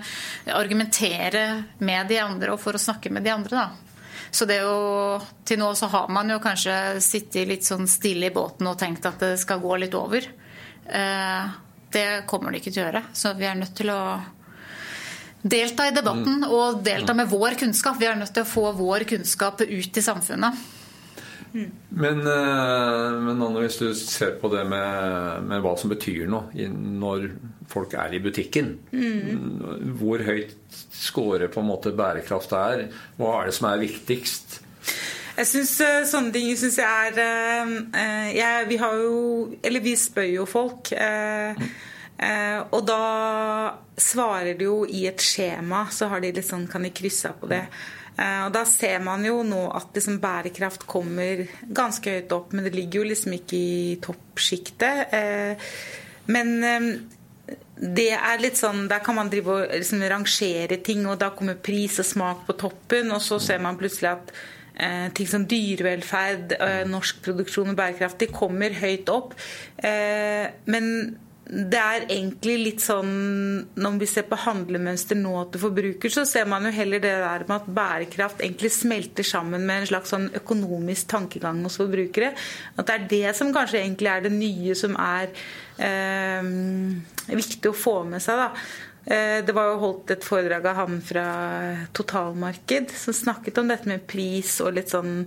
argumentere 0.55 1.65
med 1.81 2.13
de 2.13 2.21
andre 2.23 2.53
og 2.53 2.61
for 2.63 2.77
å 2.77 2.83
snakke 2.83 3.11
med 3.11 3.25
de 3.25 3.33
andre. 3.33 3.65
Da. 3.65 3.88
Så 4.31 4.47
det 4.49 4.61
jo, 4.61 5.19
Til 5.45 5.61
nå 5.61 5.71
så 5.79 5.89
har 5.93 6.11
man 6.13 6.31
jo 6.31 6.41
kanskje 6.43 7.01
sittet 7.05 7.49
litt 7.49 7.67
sånn 7.67 7.89
stille 7.89 8.29
i 8.29 8.35
båten 8.35 8.69
og 8.69 8.79
tenkt 8.81 9.07
at 9.09 9.21
det 9.23 9.37
skal 9.41 9.63
gå 9.63 9.79
litt 9.81 9.97
over. 9.97 10.27
Eh, 10.85 11.55
det 11.93 12.09
kommer 12.29 12.53
det 12.53 12.61
ikke 12.61 12.73
til 12.75 12.83
å 12.83 12.89
gjøre. 12.89 13.05
Så 13.17 13.33
vi 13.39 13.47
er 13.49 13.57
nødt 13.57 13.77
til 13.77 13.93
å 13.93 14.01
delta 15.43 15.87
i 15.89 15.95
debatten 15.95 16.43
mm. 16.43 16.51
og 16.51 16.83
delta 16.85 17.15
med 17.17 17.31
vår 17.31 17.57
kunnskap. 17.61 17.97
Vi 18.01 18.09
er 18.09 18.19
nødt 18.19 18.35
til 18.37 18.45
å 18.45 18.51
få 18.51 18.67
vår 18.77 19.07
kunnskap 19.09 19.63
ut 19.65 20.01
i 20.01 20.05
samfunnet. 20.05 20.67
Men, 21.53 22.21
eh, 22.21 23.17
men 23.25 23.43
Anne, 23.43 23.63
hvis 23.65 23.79
du 23.81 23.89
ser 23.97 24.37
på 24.41 24.51
det 24.53 24.65
med, 24.69 25.45
med, 25.49 25.63
hva 25.65 25.75
som 25.81 25.93
betyr 25.93 26.29
noe 26.31 26.69
når 26.73 27.29
folk 27.69 27.97
er 28.01 28.17
i 28.17 28.23
butikken 28.25 28.75
mm. 28.93 29.99
Hvor 30.01 30.25
høyt 30.25 30.55
scorer 30.95 31.51
på 31.53 31.61
en 31.63 31.69
måte 31.69 31.93
bærekraft 31.97 32.55
er? 32.57 32.87
Hva 33.19 33.35
er 33.41 33.51
det 33.51 33.59
som 33.59 33.69
er 33.73 33.83
viktigst? 33.83 34.61
Jeg 35.39 35.47
synes 35.47 35.75
uh, 35.85 36.01
Sånne 36.09 36.33
ting 36.35 36.49
synes 36.59 36.81
jeg 36.81 37.13
er 37.13 37.21
uh, 37.21 38.33
jeg, 38.35 38.65
Vi 38.73 38.81
har 38.81 38.97
jo 38.99 39.21
Eller 39.63 39.85
vi 39.85 39.95
spør 40.01 40.33
jo 40.33 40.49
folk. 40.49 40.91
Uh, 40.97 41.69
Eh, 42.19 42.61
og 42.75 42.83
da 42.89 43.79
svarer 43.99 44.57
de 44.59 44.67
jo 44.67 44.83
i 44.83 45.05
et 45.07 45.23
skjema, 45.23 45.85
så 45.95 46.11
har 46.11 46.23
de 46.23 46.33
litt 46.35 46.49
sånn, 46.49 46.67
kan 46.71 46.83
de 46.83 46.91
krysse 46.95 47.31
av 47.31 47.39
på 47.39 47.51
det. 47.51 47.63
Eh, 48.19 48.41
og 48.47 48.55
da 48.55 48.65
ser 48.67 48.99
man 49.05 49.23
jo 49.27 49.43
nå 49.47 49.69
at 49.79 49.95
liksom 49.95 50.19
bærekraft 50.23 50.89
kommer 50.91 51.45
ganske 51.75 52.17
høyt 52.17 52.35
opp, 52.35 52.53
men 52.55 52.67
det 52.67 52.75
ligger 52.75 53.03
jo 53.03 53.13
liksom 53.13 53.37
ikke 53.39 53.59
i 53.59 53.95
toppsjiktet. 54.03 55.15
Eh, 55.15 55.71
men 56.35 56.53
eh, 56.67 56.89
det 57.79 58.11
er 58.17 58.43
litt 58.43 58.59
sånn, 58.59 58.89
Der 58.91 59.01
kan 59.05 59.15
man 59.17 59.31
drive 59.31 59.55
og 59.55 59.71
liksom 59.71 60.03
rangere 60.11 60.81
ting, 60.85 61.07
og 61.07 61.21
da 61.23 61.31
kommer 61.31 61.61
pris 61.63 62.01
og 62.03 62.09
smak 62.09 62.47
på 62.49 62.59
toppen, 62.59 63.13
og 63.15 63.23
så 63.23 63.39
ser 63.41 63.63
man 63.63 63.79
plutselig 63.79 64.17
at 64.17 64.39
ting 65.11 65.27
som 65.27 65.43
dyrevelferd, 65.51 66.53
norsk 66.87 67.17
produksjon 67.25 67.73
og 67.73 67.79
bærekraft, 67.81 68.21
de 68.21 68.29
kommer 68.31 68.77
høyt 68.79 69.09
opp. 69.11 69.33
men 70.71 70.85
det 71.49 71.79
er 71.81 72.05
egentlig 72.13 72.57
litt 72.61 72.83
sånn 72.85 73.13
Når 73.81 73.95
vi 74.03 74.09
ser 74.11 74.27
på 74.29 74.37
handlemønster 74.43 75.17
nå 75.17 75.33
til 75.53 75.63
forbruker, 75.63 76.13
så 76.13 76.27
ser 76.29 76.49
man 76.51 76.67
jo 76.69 76.73
heller 76.77 77.01
det 77.01 77.15
der 77.23 77.45
med 77.49 77.55
at 77.57 77.71
bærekraft 77.79 78.43
egentlig 78.45 78.71
smelter 78.75 79.25
sammen 79.25 79.65
med 79.65 79.83
en 79.83 79.89
slags 79.93 80.13
sånn 80.13 80.29
økonomisk 80.37 81.09
tankegang 81.09 81.63
hos 81.65 81.79
forbrukere. 81.81 82.35
At 82.77 82.91
det 82.91 82.97
er 82.97 83.09
det 83.15 83.37
som 83.39 83.55
kanskje 83.55 83.81
egentlig 83.81 84.13
er 84.13 84.27
det 84.27 84.35
nye 84.35 84.77
som 84.77 84.99
er 85.01 85.33
eh, 85.81 86.53
viktig 87.33 87.73
å 87.73 87.77
få 87.77 87.97
med 88.11 88.25
seg. 88.25 88.45
da. 88.45 88.51
Eh, 89.09 89.41
det 89.45 89.55
var 89.57 89.71
jo 89.71 89.79
holdt 89.81 90.11
et 90.13 90.25
foredrag 90.27 90.67
av 90.69 90.83
han 90.83 90.99
fra 91.01 91.25
Totalmarked 91.97 92.91
som 92.93 93.15
snakket 93.17 93.57
om 93.61 93.71
dette 93.71 93.89
med 93.89 94.05
pris 94.11 94.59
og 94.61 94.75
litt 94.77 94.93
sånn 94.93 95.23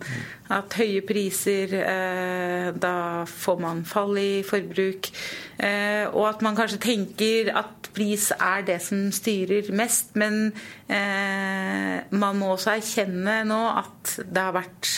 at 0.53 0.75
høye 0.77 1.01
priser 1.07 1.73
eh, 1.79 2.67
Da 2.77 3.25
får 3.25 3.61
man 3.63 3.81
fall 3.89 4.19
i 4.21 4.43
forbruk. 4.45 5.09
Eh, 5.57 6.05
og 6.11 6.27
at 6.29 6.45
man 6.45 6.57
kanskje 6.59 6.81
tenker 6.83 7.49
at 7.57 7.89
pris 7.95 8.29
er 8.37 8.67
det 8.69 8.77
som 8.85 9.09
styrer 9.13 9.71
mest. 9.75 10.13
Men 10.15 10.53
man 10.91 12.37
må 12.39 12.53
også 12.53 12.73
erkjenne 12.77 13.41
nå 13.47 13.59
at 13.71 14.13
det 14.27 14.43
har 14.43 14.55
vært 14.55 14.89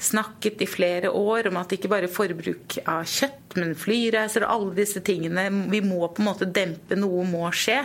snakket 0.00 0.62
i 0.64 0.68
flere 0.68 1.10
år 1.12 1.50
om 1.50 1.58
at 1.60 1.74
ikke 1.76 1.90
bare 1.92 2.08
forbruk 2.10 2.78
av 2.88 3.04
kjøtt, 3.08 3.56
men 3.58 3.74
flyreiser 3.78 4.46
og 4.46 4.52
alle 4.54 4.74
disse 4.78 5.02
tingene 5.04 5.48
Vi 5.72 5.80
må 5.82 6.06
på 6.06 6.22
en 6.22 6.28
måte 6.28 6.46
dempe, 6.46 6.96
noe 6.98 7.24
må 7.26 7.48
skje. 7.54 7.80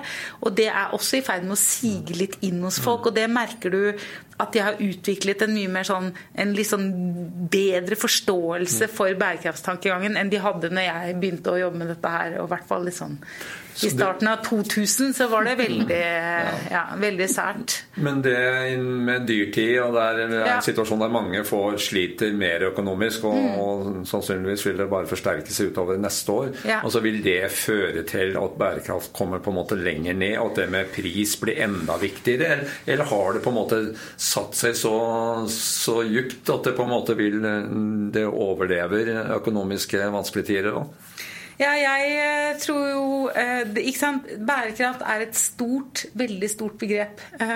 Og 0.45 0.53
det 0.57 0.69
er 0.69 0.93
også 0.95 1.19
i 1.19 1.25
ferd 1.25 1.43
med 1.47 1.55
å 1.57 1.59
sige 1.59 2.15
litt 2.17 2.37
inn 2.45 2.61
hos 2.63 2.79
folk. 2.83 3.09
Og 3.09 3.17
det 3.17 3.25
merker 3.31 3.73
du 3.73 3.81
at 4.37 4.53
de 4.53 4.63
har 4.63 4.79
utviklet 4.83 5.45
en 5.45 5.53
mye 5.55 5.71
mer 5.71 5.87
sånn, 5.87 6.11
en 6.11 6.55
litt 6.55 6.69
sånn 6.69 6.87
bedre 7.51 7.97
forståelse 7.99 8.89
for 8.91 9.15
bærekraftstankegangen 9.19 10.19
enn 10.19 10.31
de 10.31 10.41
hadde 10.43 10.71
når 10.73 10.89
jeg 10.89 11.19
begynte 11.21 11.53
å 11.53 11.61
jobbe 11.65 11.81
med 11.81 11.93
dette 11.95 12.15
her. 12.17 12.39
og 12.41 12.51
hvert 12.51 12.67
fall 12.69 12.87
litt 12.87 12.99
sånn 12.99 13.19
i 13.83 13.89
starten 13.89 14.27
av 14.27 14.43
2000 14.45 15.13
så 15.13 15.27
var 15.27 15.43
det 15.43 15.55
veldig, 15.59 16.03
ja, 16.71 16.83
veldig 16.99 17.27
sært. 17.29 17.75
Men 17.99 18.21
det 18.23 18.35
med 18.79 19.25
dyrtid, 19.27 19.73
og 19.83 19.95
det 19.95 20.05
er 20.05 20.21
en 20.23 20.63
situasjon 20.63 21.03
der 21.03 21.11
mange 21.11 21.43
får 21.47 21.77
sliter 21.83 22.31
mer 22.35 22.67
økonomisk, 22.69 23.27
og, 23.27 23.35
mm. 23.35 23.59
og 23.59 24.07
sannsynligvis 24.07 24.65
vil 24.69 24.79
det 24.79 24.89
bare 24.91 25.09
forsterke 25.09 25.53
seg 25.53 25.73
utover 25.73 25.99
neste 26.01 26.35
år, 26.35 26.51
og 26.81 26.93
så 26.93 27.03
vil 27.03 27.19
det 27.25 27.41
føre 27.51 28.05
til 28.07 28.35
at 28.39 28.57
bærekraft 28.59 29.13
kommer 29.15 29.43
på 29.43 29.51
en 29.51 29.59
måte 29.59 29.79
lenger 29.79 30.17
ned, 30.17 30.37
og 30.39 30.53
at 30.53 30.63
det 30.63 30.69
med 30.71 30.91
pris 30.95 31.35
blir 31.41 31.61
enda 31.67 31.99
viktigere? 32.01 32.61
Eller 32.87 33.11
har 33.11 33.35
det 33.35 33.43
på 33.43 33.53
en 33.53 33.59
måte 33.59 33.81
satt 34.15 34.55
seg 34.57 34.75
så, 34.79 34.95
så 35.51 35.99
djupt 36.07 36.51
at 36.53 36.69
det 36.69 36.77
på 36.77 36.87
en 36.87 36.93
måte 36.95 37.17
vil 37.19 37.41
det 38.15 38.25
overlever 38.29 39.35
økonomiske 39.35 40.07
vanskelige 40.15 40.53
tider? 40.53 40.75
Da? 40.79 41.31
Ja, 41.55 41.71
jeg 41.79 42.07
eh, 42.19 42.57
tror 42.59 42.87
jo 42.89 43.03
eh, 43.31 43.63
ikke 43.79 43.99
sant? 43.99 44.25
Bærekraft 44.43 45.03
er 45.07 45.23
et 45.23 45.37
stort, 45.39 46.03
veldig 46.17 46.51
stort 46.51 46.79
begrep. 46.81 47.23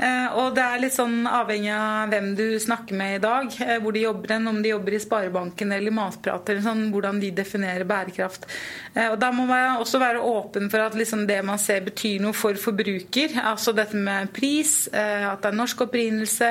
Eh, 0.00 0.32
og 0.38 0.54
det 0.56 0.62
er 0.64 0.80
litt 0.80 0.94
sånn 0.94 1.26
avhengig 1.28 1.70
av 1.74 2.10
hvem 2.12 2.30
du 2.38 2.44
snakker 2.62 2.96
med 2.96 3.16
i 3.16 3.20
dag, 3.20 3.52
hvor 3.82 3.92
de 3.92 4.02
jobber 4.04 4.32
hen, 4.32 4.46
om 4.48 4.60
de 4.62 4.70
jobber 4.70 4.94
i 4.96 5.00
Sparebanken 5.02 5.74
eller 5.76 5.92
Matprat, 5.92 6.48
eller 6.48 6.62
sånn, 6.64 6.86
hvordan 6.94 7.18
de 7.20 7.30
definerer 7.36 7.84
bærekraft. 7.88 8.46
Og 8.94 9.16
Da 9.20 9.30
må 9.34 9.44
man 9.48 9.82
også 9.82 10.00
være 10.00 10.22
åpen 10.24 10.70
for 10.72 10.82
at 10.86 10.96
liksom 10.96 11.26
det 11.28 11.38
man 11.46 11.60
ser 11.60 11.84
betyr 11.86 12.22
noe 12.24 12.36
for 12.36 12.56
forbruker. 12.60 13.36
Altså 13.42 13.74
dette 13.76 13.98
med 13.98 14.32
pris, 14.34 14.88
at 14.92 15.42
det 15.42 15.50
er 15.50 15.58
norsk 15.58 15.84
opprinnelse, 15.86 16.50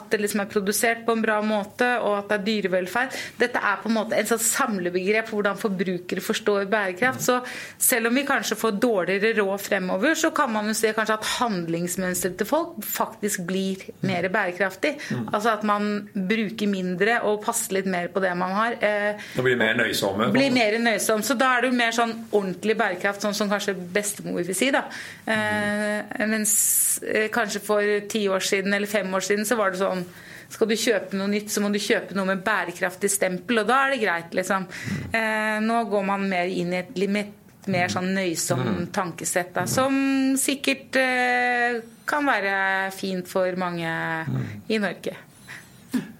at 0.00 0.10
det 0.10 0.22
liksom 0.24 0.42
er 0.42 0.50
produsert 0.50 1.04
på 1.06 1.14
en 1.14 1.24
bra 1.24 1.38
måte, 1.44 1.92
og 2.02 2.18
at 2.22 2.32
det 2.32 2.38
er 2.40 2.46
dyrevelferd. 2.50 3.20
Dette 3.40 3.62
er 3.62 3.78
på 3.84 3.92
en 3.92 3.98
måte 4.00 4.18
en 4.18 4.32
sånn 4.32 4.44
samlebegrep 4.48 5.30
for 5.30 5.38
hvordan 5.38 5.60
forbruker 5.60 6.07
forbrukere 6.08 6.20
forstår 6.20 6.68
bærekraft. 6.70 7.20
Så 7.20 7.40
selv 7.78 8.08
om 8.08 8.14
vi 8.14 8.24
kanskje 8.26 8.56
får 8.56 8.78
dårligere 8.80 9.36
råd 9.40 9.60
fremover, 9.60 10.14
så 10.14 10.30
kan 10.30 10.52
man 10.52 10.66
jo 10.68 10.74
se 10.74 10.92
kanskje 10.92 11.14
at 11.14 11.24
handlingsmønsteret 11.38 12.38
til 12.38 12.46
folk 12.46 12.78
faktisk 12.82 13.40
blir 13.46 13.76
mer 14.00 14.28
bærekraftig. 14.28 14.98
Mm. 15.10 15.28
Altså 15.32 15.50
at 15.50 15.62
man 15.62 16.08
bruker 16.14 16.68
mindre 16.68 17.20
og 17.22 17.42
passer 17.44 17.74
litt 17.78 17.86
mer 17.86 18.08
på 18.08 18.20
det 18.20 18.34
man 18.36 18.52
har. 18.52 18.78
Eh, 18.80 19.20
og 19.36 19.44
blir 19.44 19.56
mer 19.56 19.76
nøysomme? 19.76 20.30
Blir 20.32 20.52
mer 20.52 20.78
nøysom. 20.78 21.22
Så 21.22 21.34
da 21.34 21.56
er 21.56 21.62
det 21.62 21.72
jo 21.72 21.78
mer 21.78 21.92
sånn 21.92 22.14
ordentlig 22.32 22.76
bærekraft, 22.78 23.22
sånn 23.22 23.36
som 23.36 23.50
kanskje 23.50 23.74
bestemor 23.74 24.42
vil 24.42 24.56
si. 24.56 24.70
da. 24.70 24.86
Eh, 25.26 26.26
mens 26.28 26.54
eh, 27.02 27.28
kanskje 27.32 27.60
for 27.64 28.08
ti 28.08 28.28
år 28.28 28.40
siden 28.44 28.74
eller 28.74 28.88
fem 28.88 29.12
år 29.14 29.24
siden 29.24 29.46
så 29.48 29.56
var 29.58 29.72
det 29.72 29.82
sånn 29.82 30.06
skal 30.48 30.70
du 30.70 30.76
kjøpe 30.80 31.18
noe 31.18 31.28
nytt, 31.30 31.50
så 31.52 31.62
må 31.62 31.70
du 31.72 31.80
kjøpe 31.82 32.16
noe 32.16 32.30
med 32.30 32.44
bærekraftig 32.46 33.10
stempel, 33.12 33.62
og 33.62 33.68
da 33.68 33.82
er 33.84 33.94
det 33.94 34.00
greit, 34.02 34.32
liksom. 34.36 34.64
Eh, 35.12 35.58
nå 35.64 35.82
går 35.90 36.08
man 36.08 36.24
mer 36.30 36.48
inn 36.48 36.72
i 36.72 36.80
et 36.80 36.96
litt 36.98 37.68
mer 37.68 37.92
sånn 37.92 38.14
nøysom 38.16 38.64
mm. 38.64 38.82
tankesett, 38.96 39.52
da, 39.58 39.66
som 39.68 39.94
sikkert 40.40 40.96
eh, 41.00 41.80
kan 42.08 42.24
være 42.24 42.56
fint 42.96 43.28
for 43.28 43.60
mange 43.60 43.88
mm. 44.28 44.44
i 44.72 44.80
Norge. 44.80 45.16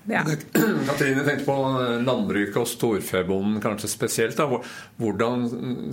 Ja. 0.09 0.23
Katrine 0.89 1.25
tenkte 1.25 1.45
på 1.45 1.57
landbruket 2.01 2.57
og 2.57 2.69
storfebonden 2.71 3.59
kanskje 3.61 3.91
spesielt. 3.93 4.39
Da. 4.39 4.61
Hvordan 5.01 5.45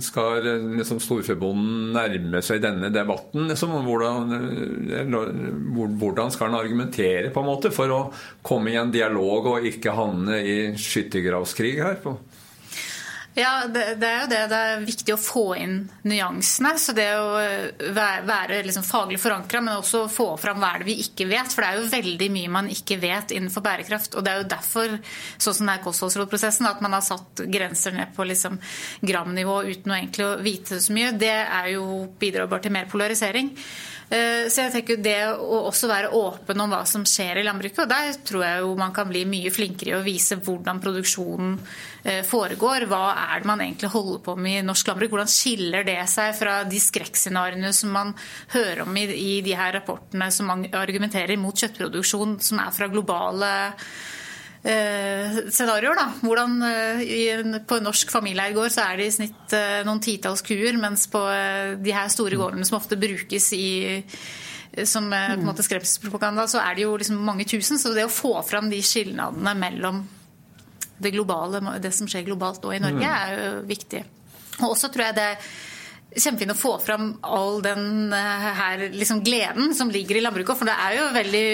skal 0.04 0.46
liksom, 0.78 1.02
storfebonden 1.04 1.92
nærme 1.96 2.40
seg 2.44 2.62
denne 2.64 2.88
debatten? 2.94 3.50
Liksom? 3.50 3.74
Hvordan, 3.84 4.32
hvordan, 6.00 6.32
skal 6.32 6.50
han 6.50 6.58
argumentere 6.62 7.28
på 7.34 7.44
en 7.44 7.50
måte 7.50 7.74
for 7.74 7.92
å 7.92 8.00
komme 8.46 8.72
i 8.72 8.80
en 8.80 8.94
dialog 8.94 9.52
og 9.52 9.68
ikke 9.68 9.94
havne 9.96 10.40
i 10.40 10.58
skyttergravskrig 10.80 11.76
her? 11.82 12.00
På? 12.00 12.16
Ja, 13.36 13.66
det, 13.68 13.94
det, 14.00 14.08
er 14.08 14.22
jo 14.22 14.28
det. 14.30 14.38
Det 14.48 14.58
er 14.64 14.84
viktig 14.86 15.12
å 15.12 15.20
få 15.20 15.44
inn 15.60 15.74
nyansene. 16.08 16.70
Så 16.80 16.94
det 16.96 17.08
å 17.20 17.34
være, 17.36 18.22
være 18.24 18.60
liksom 18.64 18.86
faglig 18.86 19.18
forankra, 19.20 19.60
men 19.60 19.76
også 19.76 20.06
få 20.08 20.30
fram 20.40 20.62
hva 20.62 20.70
er 20.72 20.80
det 20.80 20.88
vi 20.88 20.94
ikke 21.04 21.26
vet. 21.28 21.52
For 21.52 21.60
det 21.60 21.68
er 21.68 21.82
jo 21.82 21.90
veldig 21.92 22.28
mye 22.32 22.52
man 22.54 22.70
ikke 22.72 22.96
vet 23.02 23.34
innenfor 23.36 23.64
bærekraft. 23.66 24.16
Og 24.16 24.24
det 24.24 24.32
er 24.32 24.40
jo 24.40 24.48
derfor, 24.54 24.94
sånn 25.36 25.58
som 25.58 25.68
det 25.68 25.74
er 25.76 25.84
kostholdsrådprosessen, 25.84 26.70
at 26.70 26.80
man 26.84 26.96
har 26.96 27.04
satt 27.04 27.44
grenser 27.52 27.92
ned 27.98 28.16
på 28.16 28.24
liksom 28.24 28.56
gramnivå 29.04 29.58
uten 29.68 29.92
å 29.92 29.98
egentlig 29.98 30.30
vite 30.46 30.80
så 30.80 30.96
mye. 30.96 31.12
Det 31.20 31.36
er 31.36 31.74
jo 31.74 32.06
bidrar 32.16 32.48
bare 32.48 32.64
til 32.64 32.76
mer 32.78 32.88
polarisering. 32.88 33.52
Eh, 34.06 34.46
så 34.46 34.62
jeg 34.62 34.70
tenker 34.70 35.00
det 35.02 35.18
å 35.34 35.64
også 35.66 35.88
være 35.90 36.12
åpen 36.14 36.60
om 36.62 36.70
hva 36.70 36.84
som 36.86 37.02
skjer 37.08 37.40
i 37.40 37.46
landbruket, 37.46 37.80
og 37.82 37.90
der 37.90 38.12
tror 38.26 38.44
jeg 38.46 38.60
jo 38.62 38.76
man 38.78 38.94
kan 38.94 39.08
bli 39.10 39.24
mye 39.26 39.50
flinkere 39.50 39.90
i 39.90 39.96
å 39.98 40.04
vise 40.06 40.38
hvordan 40.38 40.78
produksjonen 40.82 41.56
eh, 41.58 41.95
foregår. 42.28 42.84
Hva 42.90 43.02
er 43.34 43.42
det 43.42 43.50
man 43.50 43.62
egentlig 43.64 43.90
holder 43.90 44.20
på 44.22 44.36
med 44.38 44.60
i 44.60 44.66
norsk 44.66 44.90
landbruk? 44.90 45.14
Hvordan 45.14 45.32
skiller 45.32 45.86
det 45.86 45.98
seg 46.12 46.34
fra 46.38 46.58
de 46.68 46.80
skrekkscenarioene 46.82 47.72
som 47.74 47.94
man 47.94 48.12
hører 48.54 48.84
om 48.84 48.98
i, 49.00 49.06
i 49.10 49.32
de 49.46 49.56
her 49.58 49.74
rapportene 49.80 50.28
som 50.34 50.46
man 50.52 50.66
argumenterer 50.70 51.40
mot 51.40 51.56
kjøttproduksjon, 51.56 52.38
som 52.46 52.62
er 52.62 52.76
fra 52.76 52.90
globale 52.92 53.50
Eh, 54.66 55.36
scenarioer. 55.50 55.94
da. 55.94 56.08
Hvordan 56.26 56.62
eh, 56.62 57.60
På 57.68 57.76
en 57.78 57.86
norsk 57.86 58.10
familieeid 58.10 58.58
så 58.74 58.82
er 58.88 58.98
det 58.98 59.06
i 59.06 59.14
snitt 59.14 59.54
eh, 59.54 59.84
noen 59.86 60.02
titalls 60.02 60.42
kuer, 60.42 60.74
mens 60.80 61.06
på 61.12 61.22
de 61.78 61.94
her 61.94 62.10
store 62.10 62.38
gårdene 62.40 62.66
som 62.66 62.80
ofte 62.80 62.98
brukes 62.98 63.52
i 63.54 64.02
som 64.84 65.06
på 65.08 65.16
en 65.16 65.46
måte 65.46 65.64
skremselspropaganda, 65.64 66.44
så 66.50 66.58
er 66.60 66.74
det 66.76 66.82
jo 66.82 66.96
liksom 66.98 67.22
mange 67.24 67.46
tusen. 67.48 67.78
Så 67.80 67.94
det 67.96 68.04
å 68.04 68.12
få 68.12 68.34
fram 68.44 68.66
de 68.68 68.82
skilnadene 68.84 69.54
mellom 69.56 70.02
det, 70.98 71.14
globale, 71.14 71.62
det 71.82 71.94
som 71.94 72.08
skjer 72.10 72.26
globalt 72.26 72.64
og 72.64 72.74
i 72.76 72.82
Norge, 72.82 73.00
mm. 73.00 73.16
er 73.16 73.38
jo 73.38 73.54
viktig. 73.68 74.04
Og 74.62 74.70
også 74.72 74.92
tror 74.92 75.08
jeg 75.08 75.18
det 75.18 75.30
kjempefint 76.16 76.54
å 76.54 76.56
få 76.56 76.72
fram 76.80 77.08
all 77.26 77.58
den 77.64 78.12
eh, 78.14 78.46
her 78.56 78.84
liksom 78.92 79.20
gleden 79.24 79.74
som 79.76 79.90
ligger 79.92 80.16
i 80.16 80.22
landbruket. 80.24 80.58
For 80.58 80.68
det 80.68 80.76
er 80.80 80.96
jo 80.96 81.08
veldig 81.12 81.46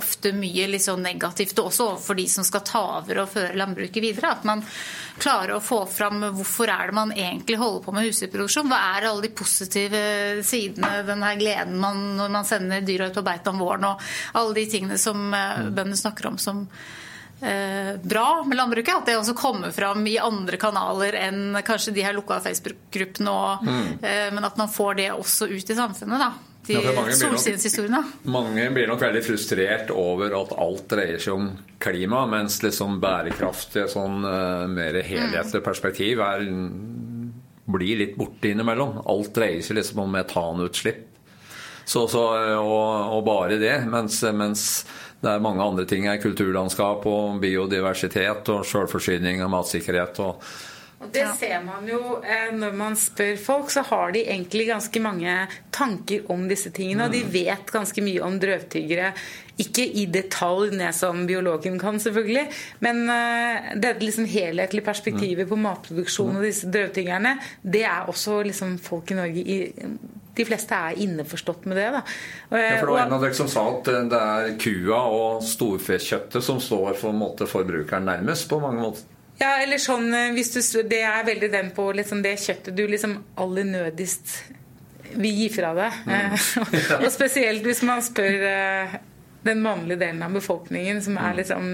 ofte 0.00 0.32
mye 0.36 0.68
liksom 0.72 1.02
negativt 1.04 1.60
også 1.60 1.88
overfor 1.90 2.16
de 2.16 2.26
som 2.30 2.46
skal 2.46 2.64
ta 2.66 2.82
over 3.00 3.22
og 3.22 3.32
føre 3.34 3.58
landbruket 3.58 4.04
videre. 4.04 4.32
At 4.32 4.46
man 4.48 4.64
klarer 5.20 5.56
å 5.56 5.64
få 5.64 5.82
fram 5.90 6.24
hvorfor 6.32 6.72
er 6.72 6.88
det 6.88 6.96
man 6.96 7.12
egentlig 7.12 7.60
holder 7.60 7.84
på 7.84 7.96
med 7.96 8.08
husdyrproduksjon. 8.08 8.72
Hva 8.72 8.80
er 8.94 9.10
alle 9.10 9.26
de 9.26 9.34
positive 9.42 10.02
sidene, 10.46 10.94
den 11.08 11.26
her 11.26 11.38
gleden 11.40 11.78
man, 11.82 12.02
når 12.20 12.34
man 12.40 12.48
sender 12.48 12.86
dyra 12.86 13.10
ut 13.10 13.20
på 13.20 13.26
beite 13.26 13.52
om 13.52 13.60
våren, 13.60 13.90
og 13.92 14.10
alle 14.40 14.56
de 14.56 14.68
tingene 14.72 15.00
som 15.00 15.28
eh, 15.36 15.68
bøndene 15.68 16.00
snakker 16.00 16.32
om 16.32 16.40
som 16.40 16.64
bra 18.02 18.44
med 18.46 18.56
landbruket. 18.56 18.94
At 19.00 19.10
det 19.10 19.18
også 19.18 19.34
kommer 19.38 19.72
fram 19.74 20.06
i 20.06 20.18
andre 20.22 20.58
kanaler 20.60 21.16
enn 21.18 21.58
kanskje 21.66 21.94
de 21.96 22.04
her 22.06 22.14
lukka 22.16 22.40
Facebook-gruppene. 22.44 23.36
Mm. 23.66 23.92
Eh, 23.98 24.30
men 24.34 24.46
at 24.46 24.58
man 24.60 24.70
får 24.70 24.98
det 25.00 25.10
også 25.12 25.50
ut 25.50 25.70
i 25.70 25.78
samfunnet. 25.78 26.22
da. 26.22 26.32
De 26.66 26.76
ja. 26.78 28.04
Mange 28.22 28.68
blir 28.70 28.86
nok 28.86 29.00
veldig 29.02 29.22
frustrert 29.26 29.88
over 29.90 30.34
at 30.38 30.52
alt 30.54 30.84
dreier 30.92 31.18
seg 31.18 31.34
om 31.34 31.48
klima, 31.82 32.20
mens 32.30 32.60
liksom 32.62 33.00
bærekraftig, 33.02 33.88
sånn 33.90 34.22
uh, 34.22 34.68
mer 34.70 35.00
helhetlig 35.02 35.58
mm. 35.58 35.64
perspektiv 35.66 36.22
er, 36.22 36.44
blir 37.66 37.98
litt 37.98 38.14
borte 38.14 38.52
innimellom. 38.52 39.00
Alt 39.10 39.34
dreier 39.34 39.64
seg 39.66 39.80
liksom 39.80 40.04
om 40.04 40.14
metanutslipp. 40.14 41.08
Så, 41.82 42.06
så, 42.06 42.22
og, 42.60 43.10
og, 43.16 43.24
bare 43.26 43.58
det. 43.58 43.80
Mens, 43.90 44.22
mens 44.30 44.66
det 45.22 45.30
er 45.30 45.42
mange 45.42 45.62
andre 45.62 45.86
ting 45.86 46.08
her. 46.10 46.18
Kulturlandskap 46.22 47.06
og 47.06 47.40
biodiversitet 47.42 48.48
og 48.50 48.66
selvforsyning 48.66 49.42
og 49.44 49.52
matsikkerhet. 49.54 50.18
og 50.24 50.42
og 51.02 51.10
Det 51.10 51.24
ser 51.34 51.62
man 51.66 51.86
jo 51.90 51.98
eh, 52.22 52.52
når 52.54 52.74
man 52.78 52.94
spør 52.98 53.34
folk, 53.42 53.70
så 53.74 53.82
har 53.88 54.12
de 54.14 54.22
egentlig 54.22 54.68
ganske 54.68 55.00
mange 55.02 55.32
tanker 55.74 56.28
om 56.30 56.44
disse 56.50 56.70
tingene. 56.70 57.08
Og 57.08 57.14
de 57.14 57.24
mm. 57.24 57.32
vet 57.34 57.72
ganske 57.74 58.04
mye 58.06 58.22
om 58.22 58.36
drøvtyggere. 58.42 59.10
Ikke 59.62 59.82
i 59.82 60.06
detalj 60.14 60.70
ned 60.78 60.94
som 60.94 61.24
biologen 61.26 61.80
kan, 61.82 61.98
selvfølgelig. 62.00 62.46
Men 62.86 63.02
uh, 63.10 63.72
det 63.82 63.96
liksom 64.02 64.30
helhetlige 64.30 64.86
perspektivet 64.86 65.50
på 65.50 65.58
matproduksjon 65.58 66.38
og 66.38 66.46
disse 66.46 66.70
drøvtyggerne, 66.70 67.34
det 67.66 67.82
er 67.82 68.06
også 68.06 68.38
liksom 68.46 68.78
folk 68.82 69.10
i 69.10 69.18
Norge 69.18 69.42
i 69.42 69.58
de 70.34 70.46
fleste 70.48 70.76
er 70.76 70.98
innforstått 71.04 71.66
med 71.68 71.76
det. 71.76 71.88
Da. 71.92 72.02
Ja, 72.50 72.78
for 72.78 72.86
det 72.86 72.94
var 72.94 73.02
en 73.04 73.16
av 73.18 73.24
dere 73.24 73.36
som 73.36 73.50
sa 73.52 73.66
at 73.74 73.90
det 74.12 74.20
er 74.20 74.52
kua 74.60 75.00
og 75.12 75.42
storfekjøttet 75.44 76.44
som 76.44 76.60
står 76.62 76.96
for 77.00 77.16
måte, 77.16 77.48
forbrukeren 77.50 78.08
nærmest, 78.08 78.48
på 78.48 78.60
mange 78.62 78.80
måter. 78.84 79.08
Ja, 79.40 79.56
eller 79.62 79.80
sånn 79.80 80.12
eh, 80.14 80.30
hvis 80.36 80.52
du, 80.54 80.60
Det 80.86 81.00
er 81.02 81.24
veldig 81.26 81.48
den 81.52 81.70
på 81.74 81.88
liksom, 81.96 82.20
det 82.24 82.36
kjøttet 82.40 82.76
du 82.76 82.84
liksom 82.86 83.16
aller 83.40 83.66
nødigst 83.66 84.36
vil 85.12 85.40
gi 85.42 85.48
fra 85.52 85.72
deg. 85.76 85.96
Mm. 86.08 86.36
og 87.02 87.08
spesielt 87.18 87.66
hvis 87.66 87.82
man 87.84 88.04
spør 88.04 88.46
eh, 88.48 88.94
den 89.44 89.62
mannlige 89.64 90.00
delen 90.04 90.22
av 90.22 90.34
befolkningen, 90.36 91.02
som 91.02 91.16
er 91.18 91.32
mm. 91.32 91.36
liksom 91.40 91.68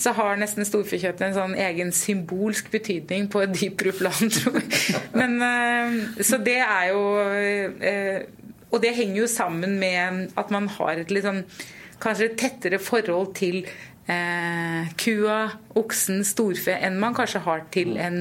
Så 0.00 0.14
har 0.16 0.40
nesten 0.40 0.66
storfekjøttet 0.66 1.28
en 1.28 1.36
sånn 1.36 1.56
egen 1.58 1.92
symbolsk 1.96 2.70
betydning 2.72 3.28
på 3.32 3.42
et 3.44 3.54
dypere 3.58 3.94
plan, 3.96 4.32
tror 4.36 4.60
jeg. 4.60 5.02
Men, 5.18 5.38
eh, 5.42 6.22
så 6.22 6.40
det 6.42 6.58
er 6.62 6.90
jo 6.92 7.04
eh, 7.82 8.18
Og 8.72 8.80
det 8.82 8.94
henger 8.96 9.22
jo 9.24 9.30
sammen 9.30 9.78
med 9.82 10.32
at 10.38 10.52
man 10.54 10.68
har 10.78 11.02
et 11.02 11.12
litt 11.12 11.26
sånn 11.26 11.44
kanskje 12.02 12.30
et 12.30 12.38
tettere 12.40 12.78
forhold 12.82 13.34
til 13.38 13.60
eh, 14.10 14.88
kua, 14.98 15.38
oksen, 15.78 16.24
storfe 16.26 16.74
enn 16.74 16.98
man 16.98 17.14
kanskje 17.14 17.44
har 17.44 17.66
til 17.74 17.94
mm. 17.94 18.00
en 18.06 18.18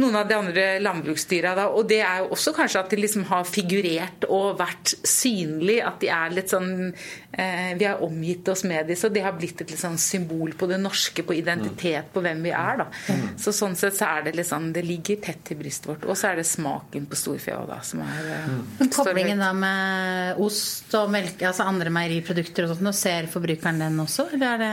noen 0.00 0.16
av 0.16 0.28
de 0.28 0.36
andre 0.38 0.66
landbruksdyra. 0.82 1.54
Da. 1.58 1.66
Og 1.72 1.88
det 1.90 2.00
er 2.04 2.22
jo 2.22 2.32
også 2.36 2.54
kanskje 2.56 2.82
at 2.82 2.92
de 2.92 3.00
liksom 3.00 3.26
har 3.28 3.44
figurert 3.48 4.26
og 4.28 4.56
vært 4.60 4.94
synlig. 5.08 5.80
At 5.84 6.00
de 6.02 6.10
er 6.12 6.34
litt 6.36 6.52
sånn 6.52 6.70
eh, 6.88 7.72
Vi 7.78 7.86
har 7.88 8.02
omgitt 8.04 8.48
oss 8.52 8.64
med 8.68 8.88
dem, 8.88 8.98
så 8.98 9.10
det 9.12 9.24
har 9.24 9.36
blitt 9.36 9.60
et 9.64 9.72
litt 9.72 9.82
sånn 9.82 9.98
symbol 10.00 10.54
på 10.58 10.68
det 10.70 10.80
norske, 10.82 11.24
på 11.26 11.36
identitet, 11.36 12.12
på 12.14 12.24
hvem 12.24 12.42
vi 12.46 12.54
er. 12.56 12.82
da. 12.84 12.88
Mm. 13.08 13.26
Så 13.40 13.54
sånn 13.56 13.76
sett 13.78 13.98
så 13.98 14.08
er 14.08 14.28
det 14.28 14.36
liksom 14.38 14.70
Det 14.72 14.84
ligger 14.86 15.20
tett 15.28 15.54
i 15.54 15.58
brystet 15.58 15.90
vårt. 15.92 16.08
Og 16.08 16.18
så 16.18 16.32
er 16.32 16.40
det 16.40 16.48
smaken 16.48 17.08
på 17.10 17.18
storfe 17.18 17.56
òg, 17.56 17.68
da, 17.70 17.80
som 17.86 18.04
er 18.06 18.32
eh, 18.38 18.50
mm. 18.52 18.92
Koblingen 18.92 19.40
da 19.42 19.52
med 19.56 20.42
ost 20.42 20.92
og 20.98 21.10
melk, 21.12 21.40
altså 21.48 21.66
andre 21.68 21.92
meieriprodukter 21.92 22.66
og 22.66 22.76
sånt, 22.76 22.92
og 22.92 22.96
ser 22.96 23.28
forbrukeren 23.32 23.80
den 23.82 24.00
også, 24.02 24.28
eller 24.36 24.52
er 24.52 24.62
det 24.62 24.72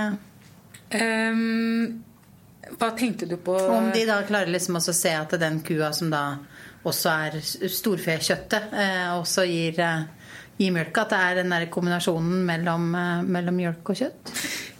um, 0.99 2.03
hva 2.77 2.91
tenkte 2.97 3.25
du 3.29 3.37
på? 3.37 3.55
Om 3.55 3.91
de 3.93 4.05
da 4.09 4.19
klarer 4.27 4.51
liksom 4.51 4.77
også 4.79 4.93
å 4.93 4.99
se 4.99 5.13
at 5.15 5.35
den 5.41 5.61
kua 5.65 5.91
som 5.95 6.11
da 6.13 6.23
også 6.87 7.13
er 7.27 7.39
storfekjøttet, 7.73 8.73
eh, 8.73 9.07
også 9.17 9.45
gir, 9.49 9.81
eh, 10.59 10.65
gir 10.65 10.75
mjølk. 10.75 10.97
At 11.01 11.13
det 11.13 11.19
er 11.19 11.39
den 11.41 11.55
der 11.55 11.69
kombinasjonen 11.71 12.43
mellom, 12.47 12.89
eh, 12.95 13.23
mellom 13.37 13.57
mjølk 13.59 13.93
og 13.93 14.01
kjøtt? 14.03 14.33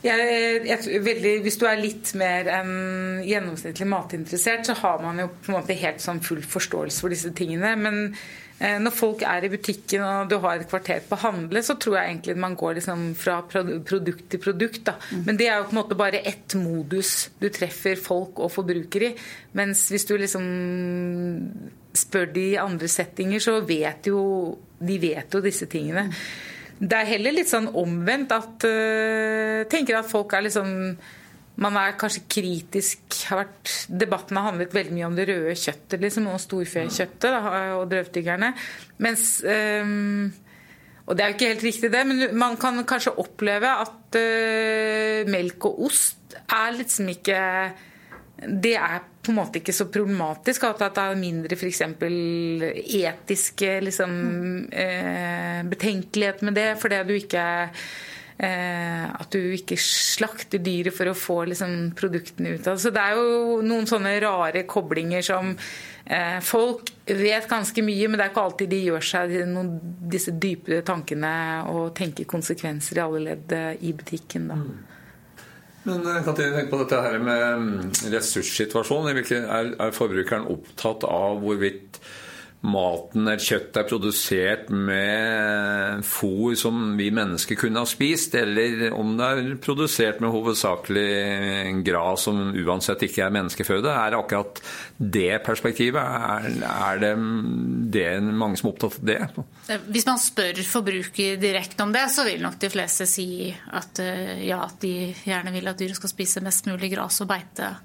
Jeg, 0.04 0.28
jeg, 0.64 1.00
veldig, 1.04 1.32
hvis 1.44 1.58
du 1.60 1.66
er 1.68 1.80
litt 1.80 2.14
mer 2.20 2.48
enn 2.60 3.24
gjennomsnittlig 3.28 3.88
matinteressert, 3.92 4.70
så 4.70 4.78
har 4.80 5.02
man 5.04 5.20
jo 5.20 5.28
på 5.34 5.52
en 5.52 5.58
måte 5.58 5.76
helt 5.80 6.00
sånn 6.04 6.22
full 6.24 6.44
forståelse 6.44 7.04
for 7.04 7.12
disse 7.12 7.34
tingene. 7.36 7.74
Men 7.80 8.06
Eh, 8.60 8.76
når 8.76 8.92
folk 8.92 9.22
er 9.24 9.46
i 9.48 9.50
butikken 9.54 10.04
og 10.04 10.32
du 10.32 10.36
har 10.44 10.60
et 10.60 10.68
kvarter 10.68 11.00
på 11.08 11.16
å 11.16 11.22
handle, 11.22 11.62
så 11.64 11.78
tror 11.80 11.96
jeg 11.96 12.10
egentlig 12.10 12.36
man 12.44 12.58
går 12.60 12.76
liksom 12.82 13.06
fra 13.16 13.38
produkt 13.48 14.26
til 14.32 14.42
produkt. 14.44 14.82
Da. 14.90 14.98
Mm. 15.14 15.22
Men 15.30 15.40
det 15.40 15.48
er 15.48 15.62
jo 15.62 15.70
på 15.70 15.76
en 15.76 15.80
måte 15.80 16.00
bare 16.00 16.24
ett 16.28 16.56
modus 16.60 17.30
du 17.40 17.48
treffer 17.56 17.96
folk 18.00 18.42
og 18.44 18.52
forbrukere 18.52 19.14
i. 19.14 19.28
Mens 19.56 19.86
hvis 19.94 20.08
du 20.10 20.18
liksom 20.20 20.50
spør 21.96 22.28
de 22.36 22.50
i 22.52 22.60
andre 22.60 22.92
settinger, 22.92 23.40
så 23.44 23.62
vet 23.64 24.12
jo 24.12 24.20
de 24.80 24.98
vet 25.02 25.36
jo 25.36 25.42
disse 25.44 25.68
tingene. 25.72 26.08
Det 26.80 26.96
er 26.96 27.10
heller 27.14 27.36
litt 27.36 27.52
sånn 27.52 27.68
omvendt 27.76 28.32
at 28.32 28.68
uh, 28.68 29.64
tenker 29.72 30.00
at 30.00 30.08
folk 30.10 30.36
er 30.38 30.48
liksom 30.48 30.70
man 31.60 31.76
er 31.76 31.98
kanskje 32.00 32.22
kritisk 32.32 33.18
har 33.28 33.42
vært, 33.42 33.72
Debatten 33.92 34.38
har 34.40 34.46
handlet 34.48 34.76
veldig 34.76 34.94
mye 34.96 35.08
om 35.10 35.18
det 35.18 35.26
røde 35.28 35.56
kjøttet 35.60 36.00
liksom, 36.00 36.30
og 36.32 36.40
storfekjøttet 36.40 37.50
og 37.76 37.84
drøvtyggerne. 37.92 38.54
Mens 39.04 39.26
um, 39.44 40.30
Og 41.04 41.18
det 41.18 41.26
er 41.26 41.32
jo 41.32 41.36
ikke 41.36 41.50
helt 41.50 41.66
riktig, 41.68 41.92
det, 41.92 42.06
men 42.08 42.38
man 42.38 42.56
kan 42.62 42.80
kanskje 42.88 43.18
oppleve 43.20 43.74
at 43.84 44.20
uh, 44.22 45.28
melk 45.28 45.68
og 45.68 45.84
ost 45.90 46.38
er 46.48 46.78
liksom 46.78 47.12
ikke 47.12 47.40
det 48.40 48.76
er 48.80 49.02
på 49.30 49.36
en 49.36 49.40
måte 49.44 49.62
ikke 49.62 49.76
så 49.76 49.86
problematisk 49.94 50.66
at 50.66 50.82
det 50.82 51.04
er 51.06 51.20
mindre 51.20 51.58
f.eks. 51.58 51.84
etiske 53.00 53.74
liksom, 53.86 54.16
mm. 54.20 54.62
eh, 54.74 55.60
betenkelighet 55.70 56.42
med 56.48 56.58
det, 56.58 56.70
fordi 56.82 57.04
du 57.06 57.14
ikke 57.20 57.44
eh, 58.40 59.06
at 59.06 59.30
du 59.36 59.54
ikke 59.54 59.78
slakter 59.80 60.62
dyret 60.64 60.96
for 60.96 61.12
å 61.12 61.18
få 61.18 61.38
liksom, 61.52 61.94
produktene 62.00 62.56
ut 62.56 62.68
av 62.68 62.78
det. 62.78 62.84
Så 62.84 62.94
det 62.96 63.06
er 63.06 63.20
jo 63.20 63.62
noen 63.66 63.88
sånne 63.90 64.16
rare 64.24 64.66
koblinger 64.70 65.26
som 65.26 65.54
eh, 65.54 66.40
Folk 66.46 66.90
vet 67.06 67.50
ganske 67.50 67.86
mye, 67.86 68.10
men 68.10 68.18
det 68.18 68.28
er 68.28 68.34
ikke 68.34 68.46
alltid 68.50 68.74
de 68.74 68.84
gjør 68.88 69.10
seg 69.12 69.36
noen, 69.50 69.74
disse 70.10 70.34
dype 70.34 70.82
tankene 70.88 71.34
og 71.70 71.92
tenker 71.98 72.30
konsekvenser 72.30 73.00
i 73.00 73.06
alle 73.06 73.26
ledd 73.32 73.56
eh, 73.58 73.76
i 73.86 73.94
butikken. 73.94 74.50
da. 74.50 74.64
Men 75.88 76.04
Katrine, 76.26 76.56
tenk 76.58 76.72
på 76.72 76.80
dette 76.82 76.98
her 77.04 77.20
med 77.24 77.44
mm, 77.62 77.92
ressurssituasjonen. 78.14 79.22
Er, 79.24 79.70
er 79.80 79.94
forbrukeren 79.96 80.50
opptatt 80.52 81.06
av 81.08 81.40
hvorvidt 81.44 82.02
maten 82.60 83.24
eller 83.24 83.40
kjøttet 83.40 83.78
er 83.80 83.88
produsert 83.88 84.72
med 84.74 86.02
fôr 86.04 86.58
som 86.60 86.98
vi 87.00 87.08
mennesker 87.16 87.56
kunne 87.60 87.80
ha 87.80 87.88
spist, 87.88 88.36
eller 88.36 88.90
om 88.96 89.14
det 89.20 89.30
er 89.30 89.52
produsert 89.64 90.20
med 90.20 90.34
hovedsakelig 90.34 91.80
gras 91.88 92.28
som 92.28 92.42
uansett 92.52 93.06
ikke 93.08 93.24
er 93.26 93.36
menneskeføde. 93.38 93.94
Er 93.94 94.18
akkurat 94.20 94.60
det 94.98 95.40
perspektivet? 95.46 96.04
Er, 96.04 96.50
er 96.68 97.04
det, 97.04 97.14
det 97.96 98.08
mange 98.28 98.60
som 98.60 98.70
er 98.70 98.76
opptatt 98.76 99.00
av 99.00 99.08
det? 99.08 99.80
Hvis 99.88 100.10
man 100.10 100.20
spør 100.20 100.64
forbruker 100.68 101.40
direkte 101.40 101.88
om 101.88 101.96
det, 101.96 102.10
så 102.12 102.28
vil 102.28 102.44
nok 102.44 102.60
de 102.60 102.72
fleste 102.74 103.08
si 103.08 103.30
at 103.56 104.04
eh, 104.04 104.48
ja, 104.50 104.66
at 104.68 104.82
de 104.84 105.14
gjerne 105.24 105.56
vil 105.56 105.72
at 105.72 105.80
dyret 105.80 106.00
skal 106.00 106.12
spise 106.12 106.44
mest 106.44 106.68
mulig 106.68 106.92
gras 106.92 107.24
og 107.24 107.32
beite. 107.32 107.78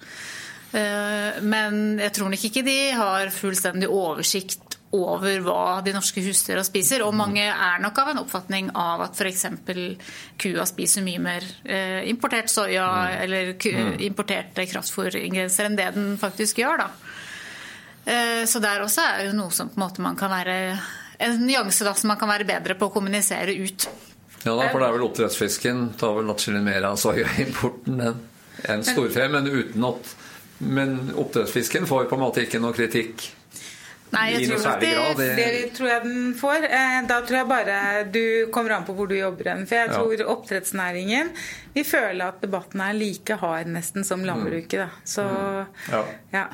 Eh, 0.75 1.43
men 1.47 2.01
jeg 2.03 2.15
tror 2.17 2.33
nok 2.33 2.47
ikke 2.49 2.65
de 2.67 2.79
har 2.99 3.31
fullstendig 3.35 3.91
oversikt 3.91 4.75
over 4.95 5.41
hva 5.43 5.81
de 5.87 5.93
norske 5.95 6.23
husdyra 6.23 6.63
spiser. 6.67 7.03
Og 7.07 7.15
mange 7.17 7.45
er 7.47 7.83
nok 7.83 7.99
av 8.03 8.13
en 8.13 8.23
oppfatning 8.23 8.71
av 8.79 9.05
at 9.07 9.19
f.eks. 9.19 9.47
kua 10.41 10.67
spiser 10.71 11.07
mye 11.07 11.23
mer 11.23 11.47
eh, 11.63 12.03
importert 12.11 12.51
soya 12.51 12.87
mm. 12.87 13.15
eller 13.27 13.53
mm. 13.55 13.95
importerte 14.09 14.67
kraftfôringredienser 14.71 15.71
enn 15.71 15.79
det 15.79 15.91
den 15.97 16.15
faktisk 16.21 16.63
gjør. 16.63 16.85
da. 16.85 16.91
Eh, 18.05 18.43
så 18.51 18.63
der 18.63 18.83
også 18.85 19.07
er 19.15 19.29
jo 19.29 19.39
noe 19.39 19.55
som 19.55 19.71
på 19.71 19.79
en 19.79 19.87
måte 19.87 20.05
man 20.05 20.19
kan 20.19 20.33
være 20.33 20.59
en 21.25 21.39
nyanse 21.47 21.87
da, 21.87 21.95
som 21.95 22.11
man 22.11 22.19
kan 22.19 22.31
være 22.31 22.47
bedre 22.49 22.79
på 22.79 22.91
å 22.91 22.95
kommunisere 22.95 23.55
ut. 23.55 23.89
Ja 24.45 24.53
da, 24.59 24.69
for 24.69 24.83
det 24.83 24.89
er 24.91 24.99
vel 24.99 25.07
oppdrettsfisken 25.07 25.87
tar 25.99 26.19
vel 26.19 26.35
atskillig 26.35 26.61
mer 26.67 26.91
av 26.91 26.99
soyaimporten 27.01 28.03
enn 28.05 28.85
storfe, 28.85 29.25
men 29.33 29.49
uten 29.49 29.87
at 29.89 30.11
men 30.59 30.99
oppdrettsfisken 31.15 31.87
får 31.87 32.11
på 32.11 32.19
en 32.19 32.23
måte 32.23 32.45
ikke 32.45 32.61
noe 32.63 32.77
kritikk? 32.77 33.31
Nei, 34.15 34.25
jeg 34.35 34.47
tror 34.47 34.79
det, 34.79 34.91
grad, 34.95 35.19
det... 35.19 35.29
det, 35.39 35.71
tror 35.75 35.89
jeg 35.91 36.03
den 36.05 36.35
får. 36.39 36.67
Eh, 36.69 36.99
da 37.09 37.17
tror 37.27 37.39
jeg 37.41 37.49
bare 37.51 37.79
du 38.15 38.25
kommer 38.55 38.77
an 38.77 38.85
på 38.87 38.95
hvor 38.95 39.09
du 39.11 39.17
jobber 39.17 39.51
hen. 39.51 39.65
For 39.67 39.81
jeg 39.81 39.91
tror 39.91 40.13
ja. 40.15 40.27
oppdrettsnæringen 40.35 41.33
vil 41.75 41.89
føle 41.89 42.29
at 42.31 42.39
debatten 42.45 42.85
er 42.85 42.95
like 42.95 43.39
hard 43.41 43.73
nesten 43.75 44.07
som 44.07 44.23
landbruket. 44.27 44.85
Da. 44.85 44.89
Så 45.17 45.27
mm. 45.27 45.83
ja. 45.91 46.05
ja. 46.37 46.45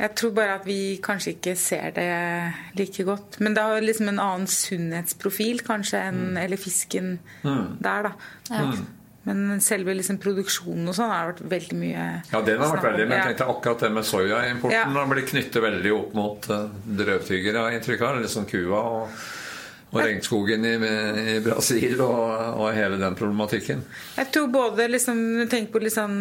Jeg 0.00 0.14
tror 0.16 0.30
bare 0.32 0.54
at 0.56 0.62
vi 0.64 0.96
kanskje 1.04 1.34
ikke 1.34 1.52
ser 1.60 1.90
det 1.96 2.06
like 2.78 3.04
godt. 3.04 3.40
Men 3.40 3.56
det 3.56 3.66
har 3.66 3.82
liksom 3.84 4.08
en 4.08 4.22
annen 4.22 4.48
sunnhetsprofil 4.48 5.60
kanskje 5.66 6.00
enn 6.08 6.22
mm. 6.30 6.38
eller 6.44 6.60
fisken 6.60 7.18
mm. 7.42 7.66
der, 7.84 8.08
da. 8.08 8.14
Ja. 8.48 8.62
Mm. 8.70 8.86
Men 9.28 9.60
selve 9.60 9.92
liksom 9.98 10.16
produksjonen 10.22 10.88
og 10.88 10.96
sånn 10.96 11.10
har 11.12 11.34
vært 11.34 11.42
veldig 11.50 11.76
mye 11.76 12.04
Ja, 12.30 12.40
den 12.46 12.62
har 12.62 12.70
vært 12.72 12.86
veldig, 12.86 13.04
men 13.04 13.18
jeg 13.18 13.26
tenkte 13.32 13.50
akkurat 13.52 13.84
det 13.84 13.90
med 13.92 14.08
soyaimporten 14.08 14.78
ja. 14.78 14.86
har 14.96 15.10
blitt 15.10 15.28
knyttet 15.28 15.60
veldig 15.60 15.92
opp 15.92 16.16
mot 16.16 16.48
uh, 16.48 16.62
drøvtyggere, 17.02 17.66
har 17.66 17.76
inntrykk 17.76 18.06
av. 18.06 18.22
Liksom 18.24 18.48
kua 18.48 18.80
og 18.80 19.20
og 19.90 19.98
regnskogen 19.98 20.64
i, 20.68 20.72
i 21.34 21.36
Brasil 21.42 21.98
og, 22.04 22.60
og, 22.60 22.68
hele 22.76 22.98
den 23.00 23.16
problematikken. 23.18 23.82
Jeg 24.14 24.30
tror 24.30 24.46
både 24.52 24.86
liksom, 24.86 25.18
Tenk 25.50 25.72
på 25.72 25.82
liksom, 25.82 26.20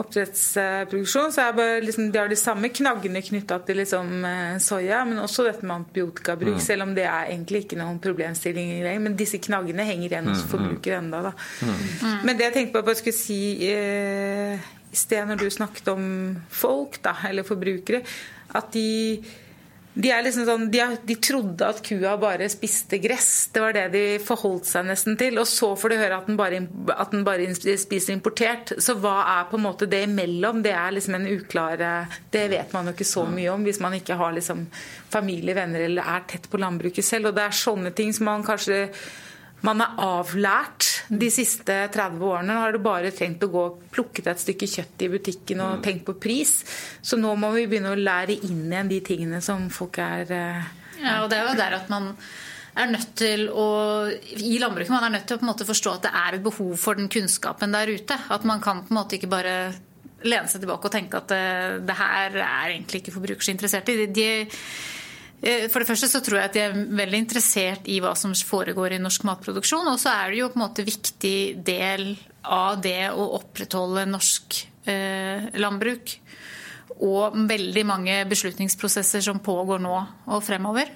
oppdrettsproduksjon, 0.00 1.30
så 1.34 1.44
er 1.44 1.56
bare, 1.56 1.76
liksom, 1.84 2.08
de 2.10 2.18
har 2.18 2.32
de 2.32 2.38
samme 2.40 2.72
knaggene 2.74 3.22
knytta 3.22 3.60
til 3.68 3.78
liksom, 3.82 4.10
eh, 4.26 4.56
soya, 4.62 5.04
men 5.06 5.22
også 5.22 5.46
dette 5.46 5.62
med 5.66 5.76
antibiotikabruk, 5.76 6.58
mm. 6.58 6.64
selv 6.66 6.88
om 6.88 6.96
det 6.98 7.06
er 7.06 7.30
egentlig 7.30 7.66
ikke 7.66 7.78
noen 7.78 8.00
problemstilling. 8.02 8.74
Men 9.04 9.18
disse 9.18 9.38
knaggene 9.42 9.86
henger 9.86 10.10
igjen 10.10 10.32
hos 10.32 10.42
mm, 10.42 10.48
mm. 10.48 10.52
forbrukere 10.56 11.00
enda. 11.04 11.22
Mm. 11.30 11.72
mm. 11.76 12.18
Men 12.26 12.34
det 12.34 12.48
jeg 12.48 12.56
tenkte 12.58 12.74
på 12.74 12.84
at 12.84 12.92
jeg 12.96 13.02
skulle 13.04 13.20
si 13.20 13.40
eh, 13.70 14.70
i 14.90 14.98
sted 14.98 15.30
når 15.30 15.44
du 15.44 15.48
snakket 15.52 15.94
om 15.94 16.06
folk, 16.50 16.98
da, 17.06 17.14
eller 17.30 17.46
forbrukere, 17.46 18.02
at 18.56 18.72
de 18.74 18.88
de, 19.96 20.10
liksom 20.20 20.44
sånn, 20.44 20.66
de, 20.68 20.80
de, 21.08 21.14
trodde 21.24 21.64
at 21.64 21.78
kua 21.84 22.16
bare 22.20 22.50
spiste 22.52 22.98
gress. 23.00 23.48
Det 23.52 23.62
var 23.64 23.72
det 23.72 23.86
de 23.94 24.02
forholdt 24.20 24.68
seg 24.68 24.84
nesten 24.90 25.16
til. 25.16 25.38
Og 25.40 25.48
så 25.48 25.70
får 25.78 25.92
du 25.92 25.96
høre 25.96 26.18
at 26.18 26.28
den, 26.28 26.36
bare, 26.36 26.60
at 26.92 27.14
den 27.14 27.24
bare, 27.24 27.46
spiser 27.56 28.12
importert. 28.12 28.74
Så 28.82 28.98
hva 29.00 29.16
er 29.38 29.46
på 29.48 29.56
en 29.56 29.64
måte 29.64 29.88
det 29.88 30.02
imellom? 30.04 30.60
Det 30.66 30.74
er 30.76 30.92
liksom 30.92 31.16
en 31.16 31.28
uklar 31.32 31.80
Det 32.32 32.44
vet 32.52 32.74
man 32.76 32.90
jo 32.90 32.96
ikke 32.96 33.08
så 33.08 33.24
mye 33.30 33.54
om 33.54 33.64
hvis 33.64 33.80
man 33.80 33.96
ikke 33.96 34.18
har 34.20 34.36
liksom 34.36 34.66
familie, 35.12 35.56
venner 35.56 35.86
eller 35.86 36.16
er 36.16 36.28
tett 36.28 36.50
på 36.52 36.60
landbruket 36.60 37.04
selv. 37.04 37.30
Og 37.30 37.38
det 37.38 37.46
er 37.46 37.56
sånne 37.64 37.94
ting 37.96 38.12
som 38.12 38.28
man 38.28 38.44
kanskje 38.44 38.90
man 39.64 39.80
er 39.80 39.96
avlært 40.04 40.90
de 41.08 41.28
siste 41.30 41.76
30 41.92 42.24
årene. 42.24 42.56
Har 42.62 42.74
du 42.74 42.80
bare 42.82 43.12
trengt 43.14 43.44
å 43.44 43.50
gå 43.52 43.62
og 43.68 43.84
plukke 43.94 44.24
et 44.26 44.42
stykke 44.42 44.68
kjøtt 44.70 45.04
i 45.06 45.10
butikken 45.12 45.62
og 45.62 45.78
mm. 45.78 45.84
tenkt 45.84 46.06
på 46.08 46.16
pris. 46.20 46.58
Så 47.02 47.18
nå 47.20 47.34
må 47.38 47.52
vi 47.54 47.66
begynne 47.70 47.94
å 47.94 48.00
lære 48.00 48.38
inn 48.48 48.66
igjen 48.66 48.90
de 48.90 49.00
tingene 49.04 49.40
som 49.44 49.68
folk 49.72 50.00
er 50.02 50.32
uh, 50.32 50.68
Ja, 51.00 51.22
og 51.22 51.30
det 51.30 51.38
er 51.38 51.50
jo 51.50 51.56
der 51.60 51.78
at 51.78 51.90
man 51.92 52.12
er 52.76 52.90
nødt 52.92 53.14
til 53.16 53.46
å 53.48 53.66
I 54.36 54.58
landbruket 54.60 54.92
man 54.92 55.06
er 55.06 55.14
nødt 55.14 55.28
til 55.28 55.38
å 55.38 55.40
på 55.40 55.46
en 55.46 55.52
måte 55.54 55.68
forstå 55.68 55.94
at 55.96 56.08
det 56.08 56.12
er 56.20 56.36
et 56.36 56.44
behov 56.44 56.74
for 56.80 56.98
den 56.98 57.08
kunnskapen 57.12 57.72
der 57.72 57.88
ute. 57.88 58.18
At 58.32 58.44
man 58.48 58.60
kan 58.64 58.84
på 58.84 58.92
en 58.92 59.00
måte 59.00 59.16
ikke 59.16 59.32
bare 59.32 59.56
lene 60.26 60.50
seg 60.50 60.64
tilbake 60.64 60.88
og 60.88 60.92
tenke 60.92 61.20
at 61.20 61.30
det, 61.30 61.38
eh, 61.38 61.78
det 61.86 61.96
her 61.96 62.36
er 62.40 62.70
egentlig 62.72 63.02
ikke 63.02 63.14
forbrukere 63.14 63.52
interessert 63.52 63.88
i. 63.92 63.98
De, 64.00 64.06
de 64.16 64.28
Eh, 64.56 64.95
for 65.42 65.82
det 65.82 65.88
første 65.88 66.08
så 66.08 66.22
tror 66.24 66.40
jeg 66.40 66.48
at 66.48 66.56
de 66.56 66.62
er 66.64 66.76
veldig 66.96 67.18
interessert 67.20 67.88
i 67.92 67.98
hva 68.00 68.14
som 68.18 68.32
foregår 68.34 68.96
i 68.96 69.02
norsk 69.02 69.26
matproduksjon. 69.28 69.88
Og 69.92 70.00
så 70.00 70.14
er 70.14 70.32
det 70.32 70.40
jo 70.40 70.50
på 70.52 70.58
en 70.58 70.64
måte 70.64 70.86
viktig 70.86 71.38
del 71.66 72.08
av 72.42 72.80
det 72.82 73.10
å 73.12 73.26
opprettholde 73.36 74.06
norsk 74.08 74.60
eh, 74.88 75.48
landbruk. 75.60 76.16
Og 77.04 77.36
veldig 77.50 77.84
mange 77.84 78.20
beslutningsprosesser 78.30 79.24
som 79.26 79.42
pågår 79.44 79.82
nå 79.84 79.96
og 80.32 80.44
fremover. 80.44 80.88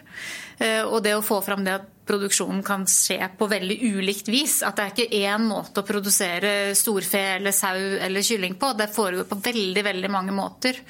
Eh, 0.56 0.82
og 0.86 1.02
det 1.04 1.16
å 1.18 1.24
få 1.24 1.42
fram 1.44 1.66
det 1.66 1.76
at 1.76 1.88
produksjonen 2.10 2.62
kan 2.66 2.86
skje 2.90 3.20
på 3.38 3.48
veldig 3.50 3.76
ulikt 3.92 4.30
vis. 4.32 4.60
At 4.66 4.78
det 4.78 4.86
er 4.86 4.94
ikke 4.94 5.24
én 5.28 5.46
måte 5.50 5.82
å 5.82 5.86
produsere 5.86 6.72
storfe 6.78 7.20
eller 7.36 7.54
sau 7.54 7.76
eller 7.76 8.24
kylling 8.26 8.56
på. 8.60 8.72
Det 8.78 8.90
foregår 8.94 9.28
på 9.30 9.40
veldig, 9.44 9.84
veldig 9.90 10.12
mange 10.12 10.34
måter. 10.34 10.80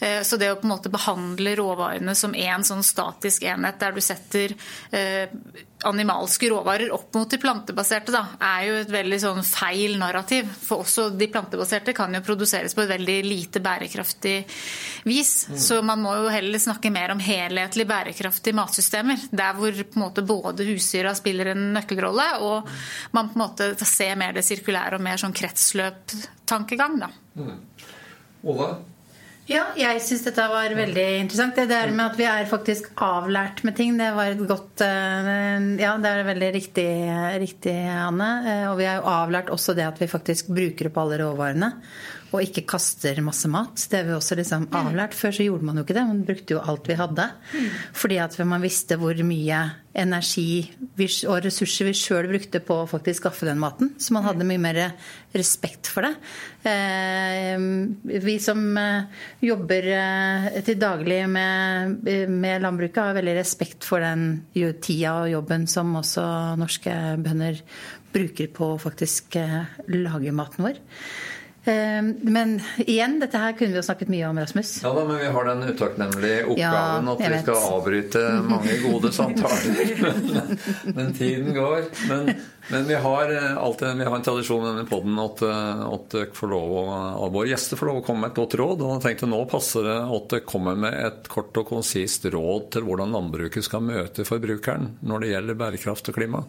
Eh, 0.00 0.20
så 0.22 0.38
det 0.40 0.52
å 0.52 0.58
på 0.60 0.68
en 0.68 0.74
måte 0.74 0.92
behandle 0.92 1.56
råvarene 1.58 2.14
som 2.18 2.34
én 2.34 2.66
sånn 2.66 2.84
statisk 2.86 3.46
enhet, 3.48 3.80
der 3.80 3.96
du 3.96 4.02
setter 4.04 4.54
eh, 4.90 5.32
animalske 5.86 6.48
råvarer 6.50 6.90
opp 6.92 7.14
mot 7.14 7.30
de 7.30 7.38
plantebaserte, 7.38 8.12
da, 8.12 8.24
er 8.42 8.64
jo 8.66 8.78
et 8.80 8.90
veldig 8.90 9.18
sånn 9.22 9.44
feil 9.46 9.94
narrativ. 10.00 10.48
For 10.64 10.82
også 10.82 11.08
de 11.14 11.28
plantebaserte 11.30 11.94
kan 11.96 12.14
jo 12.14 12.22
produseres 12.26 12.74
på 12.74 12.82
et 12.84 12.92
veldig 12.92 13.18
lite 13.26 13.62
bærekraftig 13.62 14.36
vis. 15.06 15.32
Mm. 15.48 15.58
Så 15.68 15.80
man 15.86 16.02
må 16.02 16.16
jo 16.18 16.32
heller 16.34 16.62
snakke 16.62 16.92
mer 16.94 17.14
om 17.14 17.22
helhetlig 17.22 17.86
bærekraftige 17.88 18.58
matsystemer. 18.58 19.28
Der 19.30 19.54
hvor 19.58 19.78
på 19.78 20.00
en 20.00 20.04
måte 20.04 20.26
både 20.26 20.66
husdyra 20.68 21.14
spiller 21.18 21.52
en 21.54 21.70
nøkkelrolle, 21.76 22.28
og 22.42 22.68
man 23.14 23.30
på 23.30 23.38
en 23.38 23.44
måte 23.46 23.72
ser 23.86 24.18
mer 24.18 24.34
det 24.34 24.46
sirkulære 24.46 24.98
og 24.98 25.06
mer 25.06 25.20
sånn 25.20 25.36
kretsløptankegang. 25.36 27.02
Da. 27.06 27.12
Mm. 27.38 27.58
Ola? 28.48 28.72
Ja, 29.48 29.62
jeg 29.80 30.02
syns 30.04 30.26
dette 30.26 30.44
var 30.52 30.74
veldig 30.76 31.04
interessant. 31.22 31.56
Det 31.56 31.70
der 31.70 31.88
med 31.96 32.10
at 32.10 32.18
vi 32.20 32.26
er 32.28 32.48
faktisk 32.50 32.90
avlært 33.00 33.62
med 33.64 33.78
ting, 33.78 33.94
det 33.96 34.10
var 34.12 34.34
et 34.34 34.42
godt 34.44 34.82
eh, 34.84 35.68
Ja, 35.80 35.94
det 35.96 36.10
er 36.10 36.28
veldig 36.28 36.50
riktig, 36.58 36.88
riktig 37.40 37.76
Anne. 37.88 38.28
Eh, 38.44 38.66
og 38.68 38.76
vi 38.76 38.84
er 38.84 39.00
jo 39.00 39.08
avlært 39.08 39.48
også 39.54 39.72
det 39.78 39.86
at 39.88 40.02
vi 40.02 40.10
faktisk 40.10 40.52
bruker 40.52 40.90
opp 40.90 41.00
alle 41.00 41.22
råvarene 41.22 41.72
og 42.28 42.44
ikke 42.44 42.66
kaster 42.68 43.20
masse 43.24 43.48
mat. 43.48 43.86
Det 43.88 44.02
har 44.02 44.08
vi 44.08 44.16
også 44.16 44.36
liksom 44.38 44.68
avlært. 44.76 45.16
Før 45.16 45.32
så 45.34 45.46
gjorde 45.46 45.64
man 45.64 45.80
jo 45.80 45.84
ikke 45.86 45.96
det. 45.96 46.06
Man 46.10 46.24
brukte 46.28 46.56
jo 46.56 46.62
alt 46.62 46.88
vi 46.90 46.96
hadde. 46.98 47.28
Fordi 47.96 48.18
at 48.20 48.36
man 48.44 48.64
visste 48.64 48.98
hvor 49.00 49.16
mye 49.24 49.62
energi 49.98 50.68
og 51.26 51.40
ressurser 51.42 51.88
vi 51.88 51.94
sjøl 51.96 52.28
brukte 52.30 52.60
på 52.62 52.82
å 52.82 52.88
faktisk 52.90 53.24
skaffe 53.24 53.48
den 53.48 53.60
maten. 53.62 53.94
Så 53.98 54.14
man 54.14 54.26
hadde 54.26 54.46
mye 54.46 54.60
mer 54.62 54.80
respekt 55.34 55.88
for 55.90 56.06
det. 56.06 56.12
Eh, 56.68 57.56
vi 58.26 58.36
som 58.42 58.60
eh, 58.78 59.24
jobber 59.44 59.88
eh, 59.94 60.50
til 60.66 60.78
daglig 60.80 61.22
med, 61.32 62.04
med 62.28 62.64
landbruket, 62.64 63.00
har 63.00 63.18
veldig 63.18 63.38
respekt 63.40 63.86
for 63.88 64.04
den 64.04 64.44
tida 64.52 65.16
og 65.22 65.32
jobben 65.32 65.66
som 65.70 65.96
også 65.98 66.28
norske 66.60 66.94
bønder 67.24 67.62
bruker 68.12 68.52
på 68.54 68.72
å 68.74 68.80
faktisk 68.80 69.36
lage 69.92 70.32
maten 70.34 70.68
vår. 70.68 70.78
Men 71.68 72.54
igjen, 72.84 73.18
dette 73.20 73.40
her 73.40 73.54
kunne 73.58 73.74
vi 73.74 73.78
jo 73.78 73.84
snakket 73.84 74.10
mye 74.12 74.28
om, 74.28 74.38
Rasmus. 74.40 74.70
Ja 74.82 74.92
da, 74.96 75.04
men 75.08 75.18
vi 75.20 75.30
har 75.34 75.48
den 75.48 75.62
utakknemlige 75.68 76.44
oppgaven 76.44 77.08
ja, 77.10 77.14
at 77.14 77.24
vi 77.24 77.40
skal 77.42 77.66
avbryte 77.72 78.22
mange 78.48 78.76
gode 78.84 79.10
samtaler. 79.12 79.92
men, 80.02 80.54
men, 80.96 81.10
tiden 81.16 81.50
går. 81.56 81.88
Men, 82.08 82.30
men, 82.70 82.86
vi 82.88 83.00
har 83.04 83.34
alltid 83.54 84.00
vi 84.00 84.08
har 84.08 84.16
en 84.16 84.26
tradisjon 84.28 84.64
i 84.64 84.70
denne 84.70 84.86
poden 84.88 85.18
at, 85.22 85.42
at 85.44 86.18
våre 86.38 87.48
gjester 87.50 87.80
får 87.80 87.92
lov 87.92 88.00
å 88.00 88.06
komme 88.06 88.26
med 88.26 88.32
et 88.32 88.40
godt 88.40 88.56
råd. 88.60 88.86
Og 88.86 88.94
jeg 88.96 89.04
tenkte 89.08 89.30
nå 89.30 89.42
passer 89.50 89.88
det 89.88 89.98
at 90.18 90.32
det 90.34 90.44
kommer 90.48 90.78
med 90.86 90.96
et 91.02 91.28
kort 91.32 91.56
og 91.60 91.68
konsist 91.74 92.24
råd 92.32 92.72
til 92.76 92.88
hvordan 92.88 93.12
landbruket 93.16 93.66
skal 93.66 93.84
møte 93.84 94.26
forbrukeren 94.28 94.94
når 95.04 95.24
det 95.24 95.34
gjelder 95.34 95.62
bærekraft 95.64 96.12
og 96.12 96.18
klima. 96.18 96.42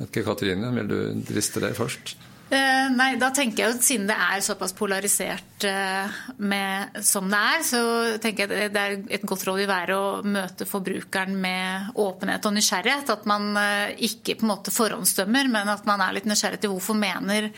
Ikke 0.00 0.24
Katrine, 0.24 0.72
vil 0.78 0.88
du 0.88 0.98
driste 1.28 1.60
deg 1.62 1.76
først? 1.76 2.16
Eh, 2.50 2.86
nei, 2.90 3.12
da 3.14 3.28
tenker 3.30 3.62
jeg 3.62 3.70
jo 3.70 3.78
Siden 3.78 4.08
det 4.08 4.16
er 4.18 4.40
såpass 4.42 4.72
polarisert 4.74 5.62
eh, 5.68 6.16
med, 6.42 6.96
som 7.06 7.28
det 7.30 7.38
er, 7.38 7.60
så 7.62 7.82
tenker 8.18 8.50
jeg 8.50 8.72
det 8.74 8.80
er 8.82 8.96
et 9.14 9.26
godt 9.28 9.44
råd 9.46 9.60
vil 9.60 9.68
være 9.70 9.94
å 9.94 10.08
møte 10.26 10.66
forbrukeren 10.66 11.36
med 11.38 11.92
åpenhet 12.02 12.48
og 12.50 12.56
nysgjerrighet. 12.56 13.12
At 13.14 13.28
man 13.30 13.54
eh, 13.60 13.94
ikke 14.08 14.34
på 14.40 14.46
en 14.46 14.50
måte 14.50 14.74
forhåndsdømmer, 14.74 15.50
men 15.52 15.70
at 15.70 15.86
man 15.86 16.02
er 16.02 16.16
litt 16.18 16.26
nysgjerrig 16.26 16.58
til 16.64 16.74
hvorfor 16.74 16.98
mener 16.98 17.52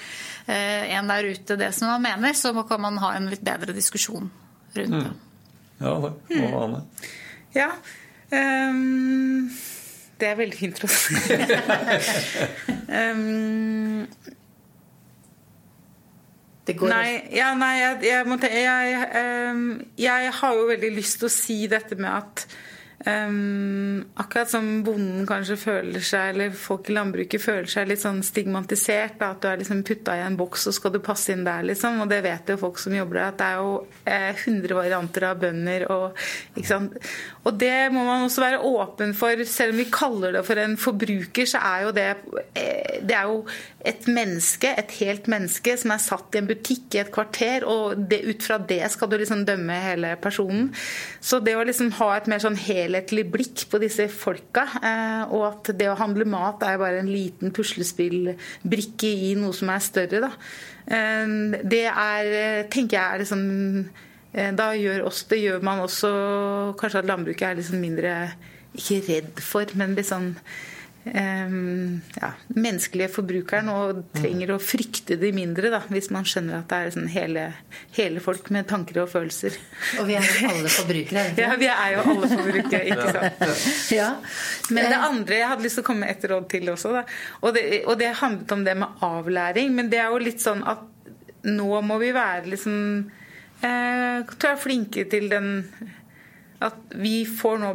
en 0.52 1.06
der 1.08 1.28
ute 1.30 1.54
det 1.56 1.68
som 1.76 1.88
man 1.88 2.02
mener. 2.02 2.36
Så 2.36 2.52
kan 2.68 2.82
man 2.82 3.00
ha 3.00 3.14
en 3.16 3.30
litt 3.32 3.44
bedre 3.46 3.72
diskusjon 3.76 4.28
rundt 4.76 4.98
det. 4.98 5.08
Mm. 5.08 5.20
Ja, 5.82 5.94
det. 6.04 6.12
Og 6.42 6.58
Anne? 6.66 6.82
Ja. 7.56 7.70
Um, 8.32 9.48
det 10.20 10.28
er 10.28 10.38
veldig 10.38 10.58
fint, 10.58 10.82
Trond. 10.82 10.92
um, 12.92 14.06
Nei, 16.70 17.22
ja, 17.34 17.52
nei 17.58 17.72
jeg, 17.80 17.96
jeg, 18.06 18.26
jeg, 18.54 19.06
um, 19.50 19.64
jeg, 19.98 20.34
har 20.38 20.58
jo 20.58 20.68
veldig 20.68 20.92
lyst 20.94 21.18
til 21.18 21.26
å 21.26 21.32
si 21.34 21.56
dette 21.70 21.98
med 21.98 22.10
at 22.12 22.44
Um, 23.06 24.04
akkurat 24.14 24.50
som 24.50 24.66
bonden 24.86 25.24
kanskje 25.26 25.56
føler 25.58 26.04
seg, 26.06 26.36
eller 26.36 26.52
folk 26.54 26.86
i 26.86 26.94
landbruket 26.94 27.42
føler 27.42 27.66
seg 27.70 27.88
litt 27.90 28.02
sånn 28.02 28.20
stigmatisert. 28.22 29.16
Da, 29.18 29.32
at 29.34 29.42
du 29.42 29.48
er 29.50 29.58
liksom 29.58 29.80
putta 29.86 30.14
i 30.14 30.22
en 30.22 30.36
boks 30.38 30.68
og 30.70 30.76
skal 30.76 30.94
du 30.94 31.00
passe 31.02 31.34
inn 31.34 31.42
der, 31.46 31.64
liksom. 31.66 31.98
Og 32.04 32.10
det 32.12 32.20
vet 32.22 32.52
jo 32.52 32.60
folk 32.60 32.78
som 32.78 32.94
jobber 32.94 33.18
der, 33.18 33.32
at 33.32 33.40
det 33.40 33.48
er 33.48 33.58
jo 33.58 33.72
eh, 34.04 34.44
100 34.44 34.78
varianter 34.78 35.26
av 35.26 35.40
bønder. 35.42 35.86
Og, 35.90 36.22
og, 37.42 37.50
det 37.58 37.74
må 37.94 38.04
man 38.06 38.28
også 38.28 38.44
være 38.44 38.62
åpen 38.70 39.16
for. 39.18 39.42
Selv 39.50 39.74
om 39.74 39.82
vi 39.82 39.88
kaller 39.90 40.38
det 40.38 40.44
for 40.46 40.62
en 40.62 40.78
forbruker, 40.78 41.50
så 41.50 41.64
er 41.72 41.88
jo 41.88 41.96
det 41.98 42.08
eh, 42.54 43.02
Det 43.02 43.18
er 43.18 43.26
jo 43.26 43.42
et 43.82 44.06
menneske, 44.06 44.70
et 44.78 44.94
helt 45.00 45.26
menneske, 45.26 45.74
som 45.80 45.90
er 45.90 46.04
satt 46.04 46.36
i 46.36 46.38
en 46.38 46.46
butikk 46.46 46.94
i 46.94 47.02
et 47.02 47.10
kvarter, 47.10 47.66
og 47.66 47.98
det, 47.98 48.20
ut 48.30 48.46
fra 48.46 48.60
det 48.62 48.84
skal 48.94 49.10
du 49.10 49.18
liksom 49.18 49.42
dømme 49.48 49.74
hele 49.82 50.14
personen. 50.22 50.70
Så 51.18 51.42
det 51.42 51.56
å 51.58 51.66
liksom 51.66 51.90
ha 51.98 52.12
et 52.14 52.30
mer 52.30 52.38
sånn 52.42 52.54
helhetlig 52.54 52.91
helhetlig 52.92 53.24
blikk 53.32 53.64
på 53.70 53.80
disse 53.82 54.08
folka. 54.12 54.66
Eh, 54.82 55.32
og 55.32 55.46
at 55.48 55.72
det 55.78 55.88
å 55.90 55.98
handle 55.98 56.26
mat 56.28 56.62
er 56.66 56.80
bare 56.80 57.00
en 57.00 57.10
liten 57.10 57.52
puslespillbrikke 57.54 59.08
i 59.08 59.34
noe 59.40 59.56
som 59.56 59.72
er 59.72 59.82
større. 59.84 60.22
Da. 60.26 60.32
Eh, 60.86 61.58
det 61.64 61.86
er, 61.88 62.68
tenker 62.72 62.98
jeg 62.98 63.04
er 63.04 63.24
liksom 63.24 63.44
da 64.32 64.70
gjør 64.72 65.02
oss, 65.10 65.26
det 65.28 65.42
gjør 65.42 65.58
man 65.60 65.82
også 65.84 66.08
Kanskje 66.80 67.02
at 67.02 67.08
landbruket 67.10 67.44
er 67.44 67.58
liksom 67.58 67.82
mindre 67.84 68.12
ikke 68.72 69.02
redd 69.04 69.42
for, 69.44 69.68
men 69.76 69.92
litt 69.92 70.08
sånn 70.08 70.30
ja, 71.04 72.28
menneskelige 72.54 73.10
forbrukeren 73.10 73.70
og 73.72 74.02
trenger 74.14 74.52
å 74.54 74.58
frykte 74.62 75.16
de 75.18 75.32
mindre, 75.34 75.72
da, 75.72 75.80
hvis 75.90 76.12
man 76.14 76.26
skjønner 76.28 76.60
at 76.60 76.68
det 76.70 76.78
er 76.78 76.92
sånn 76.94 77.08
hele, 77.10 77.46
hele, 77.96 78.22
folk 78.22 78.52
med 78.54 78.68
tanker 78.70 79.00
og 79.02 79.10
følelser. 79.10 79.56
Og 79.98 80.06
vi 80.06 80.14
er 80.18 80.28
jo 80.28 80.52
alle 80.52 80.70
forbrukere, 80.70 81.24
Ja, 81.40 81.50
vi 81.58 81.70
er 81.72 81.96
jo 81.96 82.04
alle 82.12 82.30
forbrukere, 82.30 82.82
ikke 82.92 83.16
sant. 83.16 83.42
ja, 83.98 84.12
men 84.70 84.92
det 84.92 85.00
andre 85.08 85.40
jeg 85.40 85.50
hadde 85.54 85.66
lyst 85.66 85.80
til 85.80 85.84
å 85.84 85.88
komme 85.90 86.06
med 86.06 86.14
et 86.14 86.28
råd 86.30 86.46
til 86.54 86.70
også, 86.74 86.94
da. 86.94 87.02
Og, 87.40 87.50
det, 87.56 87.64
og 87.82 87.98
det 87.98 88.12
handlet 88.22 88.54
om 88.54 88.62
det 88.68 88.76
med 88.84 89.02
avlæring, 89.08 89.74
men 89.74 89.90
det 89.90 89.98
er 90.04 90.14
jo 90.14 90.22
litt 90.22 90.44
sånn 90.44 90.62
at 90.62 90.86
nå 91.50 91.80
må 91.82 91.98
vi 91.98 92.12
være 92.14 92.52
liksom 92.52 92.76
eh, 93.66 94.22
tror 94.22 94.46
jeg 94.46 94.54
er 94.54 94.62
flinke 94.62 95.04
til 95.10 95.26
den 95.32 95.48
at 96.66 96.96
vi 96.98 97.22
får 97.26 97.60
nå 97.62 97.72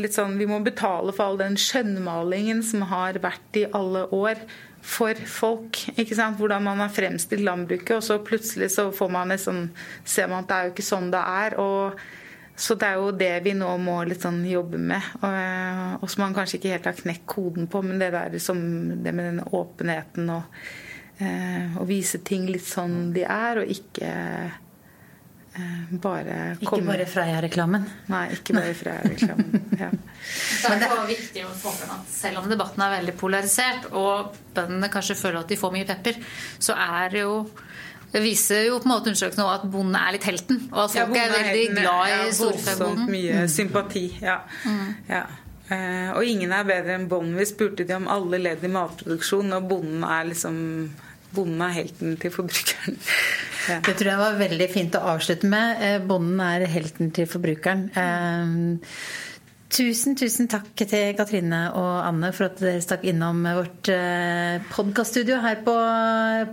litt 0.00 0.16
sånn, 0.16 0.38
vi 0.40 0.48
må 0.48 0.60
betale 0.64 1.14
for 1.14 1.30
all 1.30 1.40
den 1.40 1.58
skjønnmalingen 1.60 2.62
som 2.66 2.86
har 2.90 3.18
vært 3.22 3.58
i 3.60 3.66
alle 3.74 4.06
år 4.14 4.40
for 4.84 5.18
folk. 5.28 5.80
ikke 5.96 6.16
sant? 6.16 6.38
Hvordan 6.40 6.64
man 6.68 6.82
har 6.84 6.92
fremstilt 6.94 7.44
landbruket, 7.44 7.96
og 7.98 8.04
så 8.04 8.20
plutselig 8.24 8.70
så 8.76 8.88
får 8.94 9.12
man 9.12 9.34
liksom, 9.34 9.66
ser 10.04 10.30
man 10.30 10.44
at 10.44 10.50
det 10.50 10.58
er 10.58 10.68
jo 10.68 10.74
ikke 10.76 10.88
sånn 10.90 11.12
det 11.14 11.24
er. 11.42 11.58
og 11.62 12.06
så 12.58 12.74
det 12.74 12.88
er 12.88 12.96
jo 12.98 13.10
det 13.14 13.34
vi 13.44 13.52
nå 13.54 13.70
må 13.78 14.00
litt 14.02 14.24
sånn 14.24 14.40
jobbe 14.42 14.80
med, 14.82 15.04
og, 15.22 16.00
og 16.02 16.10
som 16.10 16.24
man 16.24 16.32
kanskje 16.34 16.58
ikke 16.58 16.72
helt 16.72 16.88
har 16.90 16.96
knekt 16.98 17.26
koden 17.30 17.68
på. 17.70 17.84
Men 17.86 18.02
det 18.02 18.10
der 18.16 18.34
som 18.42 18.58
det 19.04 19.12
med 19.14 19.28
den 19.30 19.44
åpenheten 19.54 20.32
og 20.34 20.58
eh, 21.22 21.78
å 21.78 21.86
vise 21.86 22.18
ting 22.26 22.48
litt 22.50 22.66
sånn 22.66 23.12
de 23.14 23.22
er, 23.22 23.62
og 23.62 23.70
ikke 23.76 24.10
Eh, 24.10 24.50
bare 26.02 26.36
komme 26.62 26.82
Ikke 26.82 26.88
bare 26.88 27.06
Freia-reklamen? 27.08 27.86
Nei, 28.12 28.24
ikke 28.36 28.56
bare 28.56 28.74
Freia-reklamen. 28.76 29.64
Ja. 29.78 29.90
det 30.82 30.88
er 30.88 31.06
viktig 31.08 31.46
å 31.46 31.54
få 31.56 31.72
frem 31.76 31.94
at 31.94 32.12
selv 32.12 32.42
om 32.42 32.50
debatten 32.50 32.84
er 32.84 32.94
veldig 32.98 33.16
polarisert, 33.20 33.88
og 33.96 34.36
bøndene 34.56 34.90
kanskje 34.92 35.18
føler 35.18 35.42
at 35.42 35.50
de 35.52 35.58
får 35.60 35.74
mye 35.74 35.88
pepper, 35.88 36.20
så 36.58 36.76
er 36.78 37.14
det 37.14 37.24
jo 37.24 37.40
det 38.08 38.22
viser 38.24 38.62
jo 38.64 38.78
på 38.80 38.88
en 38.88 38.94
måte 38.94 39.10
undersøkelsen 39.10 39.44
at 39.44 39.66
bonden 39.68 39.98
er 40.00 40.14
litt 40.16 40.24
helten. 40.24 40.62
Og 40.70 40.86
at 40.86 40.94
folk 40.94 41.12
ja, 41.12 41.26
er 41.26 41.34
veldig 41.34 41.66
glad 41.74 42.14
i 42.14 42.30
storfebonden. 42.38 43.10
Mye 43.12 43.42
mm. 43.42 43.50
sympati, 43.52 44.06
ja. 44.22 44.38
Mm. 44.64 44.86
ja. 45.10 45.26
Eh, 45.68 46.10
og 46.16 46.24
ingen 46.24 46.54
er 46.56 46.64
bedre 46.64 46.96
enn 46.96 47.04
bonden. 47.10 47.36
Vi 47.36 47.44
spurte 47.50 47.84
de 47.84 47.96
om 47.98 48.08
alle 48.08 48.40
ledd 48.40 48.64
i 48.64 48.72
matproduksjon, 48.72 49.52
og 49.58 49.68
bonden 49.68 50.06
er 50.08 50.30
liksom 50.30 50.56
Bonden 51.36 51.62
er 51.64 51.74
helten 51.76 52.16
til 52.20 52.32
forbrukeren. 52.34 52.98
Ja. 53.68 53.80
Det 53.86 53.96
tror 53.98 54.12
jeg 54.12 54.20
var 54.22 54.38
veldig 54.40 54.68
fint 54.72 54.96
å 54.96 55.04
avslutte 55.12 55.48
med. 55.50 55.82
Eh, 55.84 55.98
bonden 56.08 56.40
er 56.40 56.64
helten 56.72 57.10
til 57.14 57.28
forbrukeren. 57.28 57.88
Tusen, 59.68 60.14
tusen 60.16 60.48
takk 60.48 60.70
til 60.80 61.10
Katrine 61.12 61.58
og 61.76 61.88
Anne 62.00 62.30
for 62.32 62.46
at 62.46 62.56
dere 62.56 62.80
stakk 62.80 63.02
innom 63.10 63.42
vårt 63.44 63.90
eh, 63.92 64.62
podkaststudio 64.72 65.36
her 65.44 65.58
på, 65.66 65.74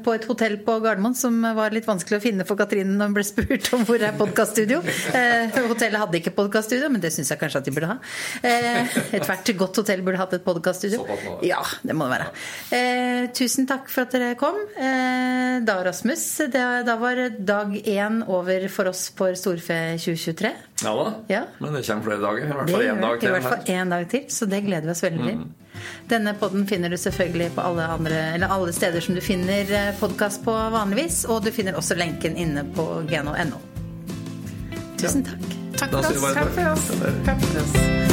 på, 0.03 0.15
et 0.17 0.27
hotell 0.27 0.57
på 0.65 0.75
Gardermoen, 0.83 1.15
som 1.15 1.37
var 1.55 1.71
litt 1.71 1.87
vanskelig 1.87 2.19
å 2.19 2.23
finne 2.25 2.45
for 2.47 2.59
Katrine 2.59 2.91
når 2.91 3.09
hun 3.09 3.15
ble 3.15 3.25
spurt 3.27 3.71
om 3.77 3.85
hvor 3.87 4.03
er 4.03 4.17
podkaststudio. 4.19 4.81
Eh, 5.15 5.55
hotellet 5.55 6.01
hadde 6.01 6.19
ikke 6.19 6.35
podkaststudio, 6.35 6.91
men 6.91 7.03
det 7.03 7.13
syns 7.15 7.31
jeg 7.31 7.39
kanskje 7.39 7.63
at 7.63 7.69
de 7.69 7.75
burde 7.77 7.93
ha. 7.93 7.97
Eh, 8.43 8.99
Ethvert 9.15 9.53
godt 9.63 9.79
hotell 9.79 10.03
burde 10.03 10.19
hatt 10.19 10.35
et 10.35 10.43
podkaststudio. 10.43 11.07
Ja, 11.47 11.63
det 11.87 11.95
må 11.95 12.09
det 12.09 12.17
være. 12.17 12.29
Eh, 12.75 13.31
tusen 13.37 13.69
takk 13.69 13.87
for 13.93 14.09
at 14.09 14.17
dere 14.17 14.35
kom. 14.39 14.59
Eh, 14.75 15.63
da, 15.63 15.79
Rasmus, 15.87 16.27
det, 16.51 16.67
da 16.91 16.99
var 16.99 17.23
dag 17.39 17.79
én 17.79 18.25
over 18.27 18.67
for 18.67 18.91
oss 18.91 19.07
for 19.15 19.39
Storfe 19.39 19.79
2023. 20.03 20.51
Ja 20.83 20.95
da, 20.95 21.13
ja. 21.27 21.43
men 21.59 21.73
det 21.73 21.85
kommer 21.87 22.03
flere 22.03 22.19
dager. 22.19 22.45
I 22.45 22.55
hvert 22.57 22.69
fall 22.69 22.81
én 22.81 23.01
dag 23.01 23.19
til. 23.19 23.29
I 23.29 23.31
hvert 23.31 23.43
fall 23.43 23.75
én 23.75 23.93
dag 23.93 24.09
til, 24.11 24.25
så 24.29 24.47
det 24.51 24.61
gleder 24.65 24.89
vi 24.89 24.91
oss 24.91 25.03
veldig 25.03 25.21
til. 25.23 25.37
Mm. 25.37 25.53
Denne 26.11 26.33
podden 26.39 26.67
finner 26.67 26.91
du 26.91 26.97
selvfølgelig 26.97 27.51
på 27.55 27.61
alle, 27.61 27.87
andre, 27.95 28.47
alle 28.49 28.73
steder 28.75 29.03
som 29.03 29.15
du 29.15 29.21
finner 29.23 29.71
eh, 29.71 29.91
podkast 29.99 30.43
på 30.43 30.55
vanligvis, 30.75 31.23
og 31.31 31.45
du 31.45 31.51
finner 31.55 31.79
også 31.79 31.95
lenken 31.99 32.35
inne 32.35 32.65
på 32.75 32.87
geno.no. 33.09 33.61
Tusen 34.99 35.23
takk. 35.23 35.47
Takk 35.75 35.91
for 35.91 35.99
oss. 35.99 36.33
Takk 36.33 36.51
for 36.59 36.73
oss. 36.73 36.91
Takk 37.25 37.47
for 37.47 37.63
oss. 37.63 38.04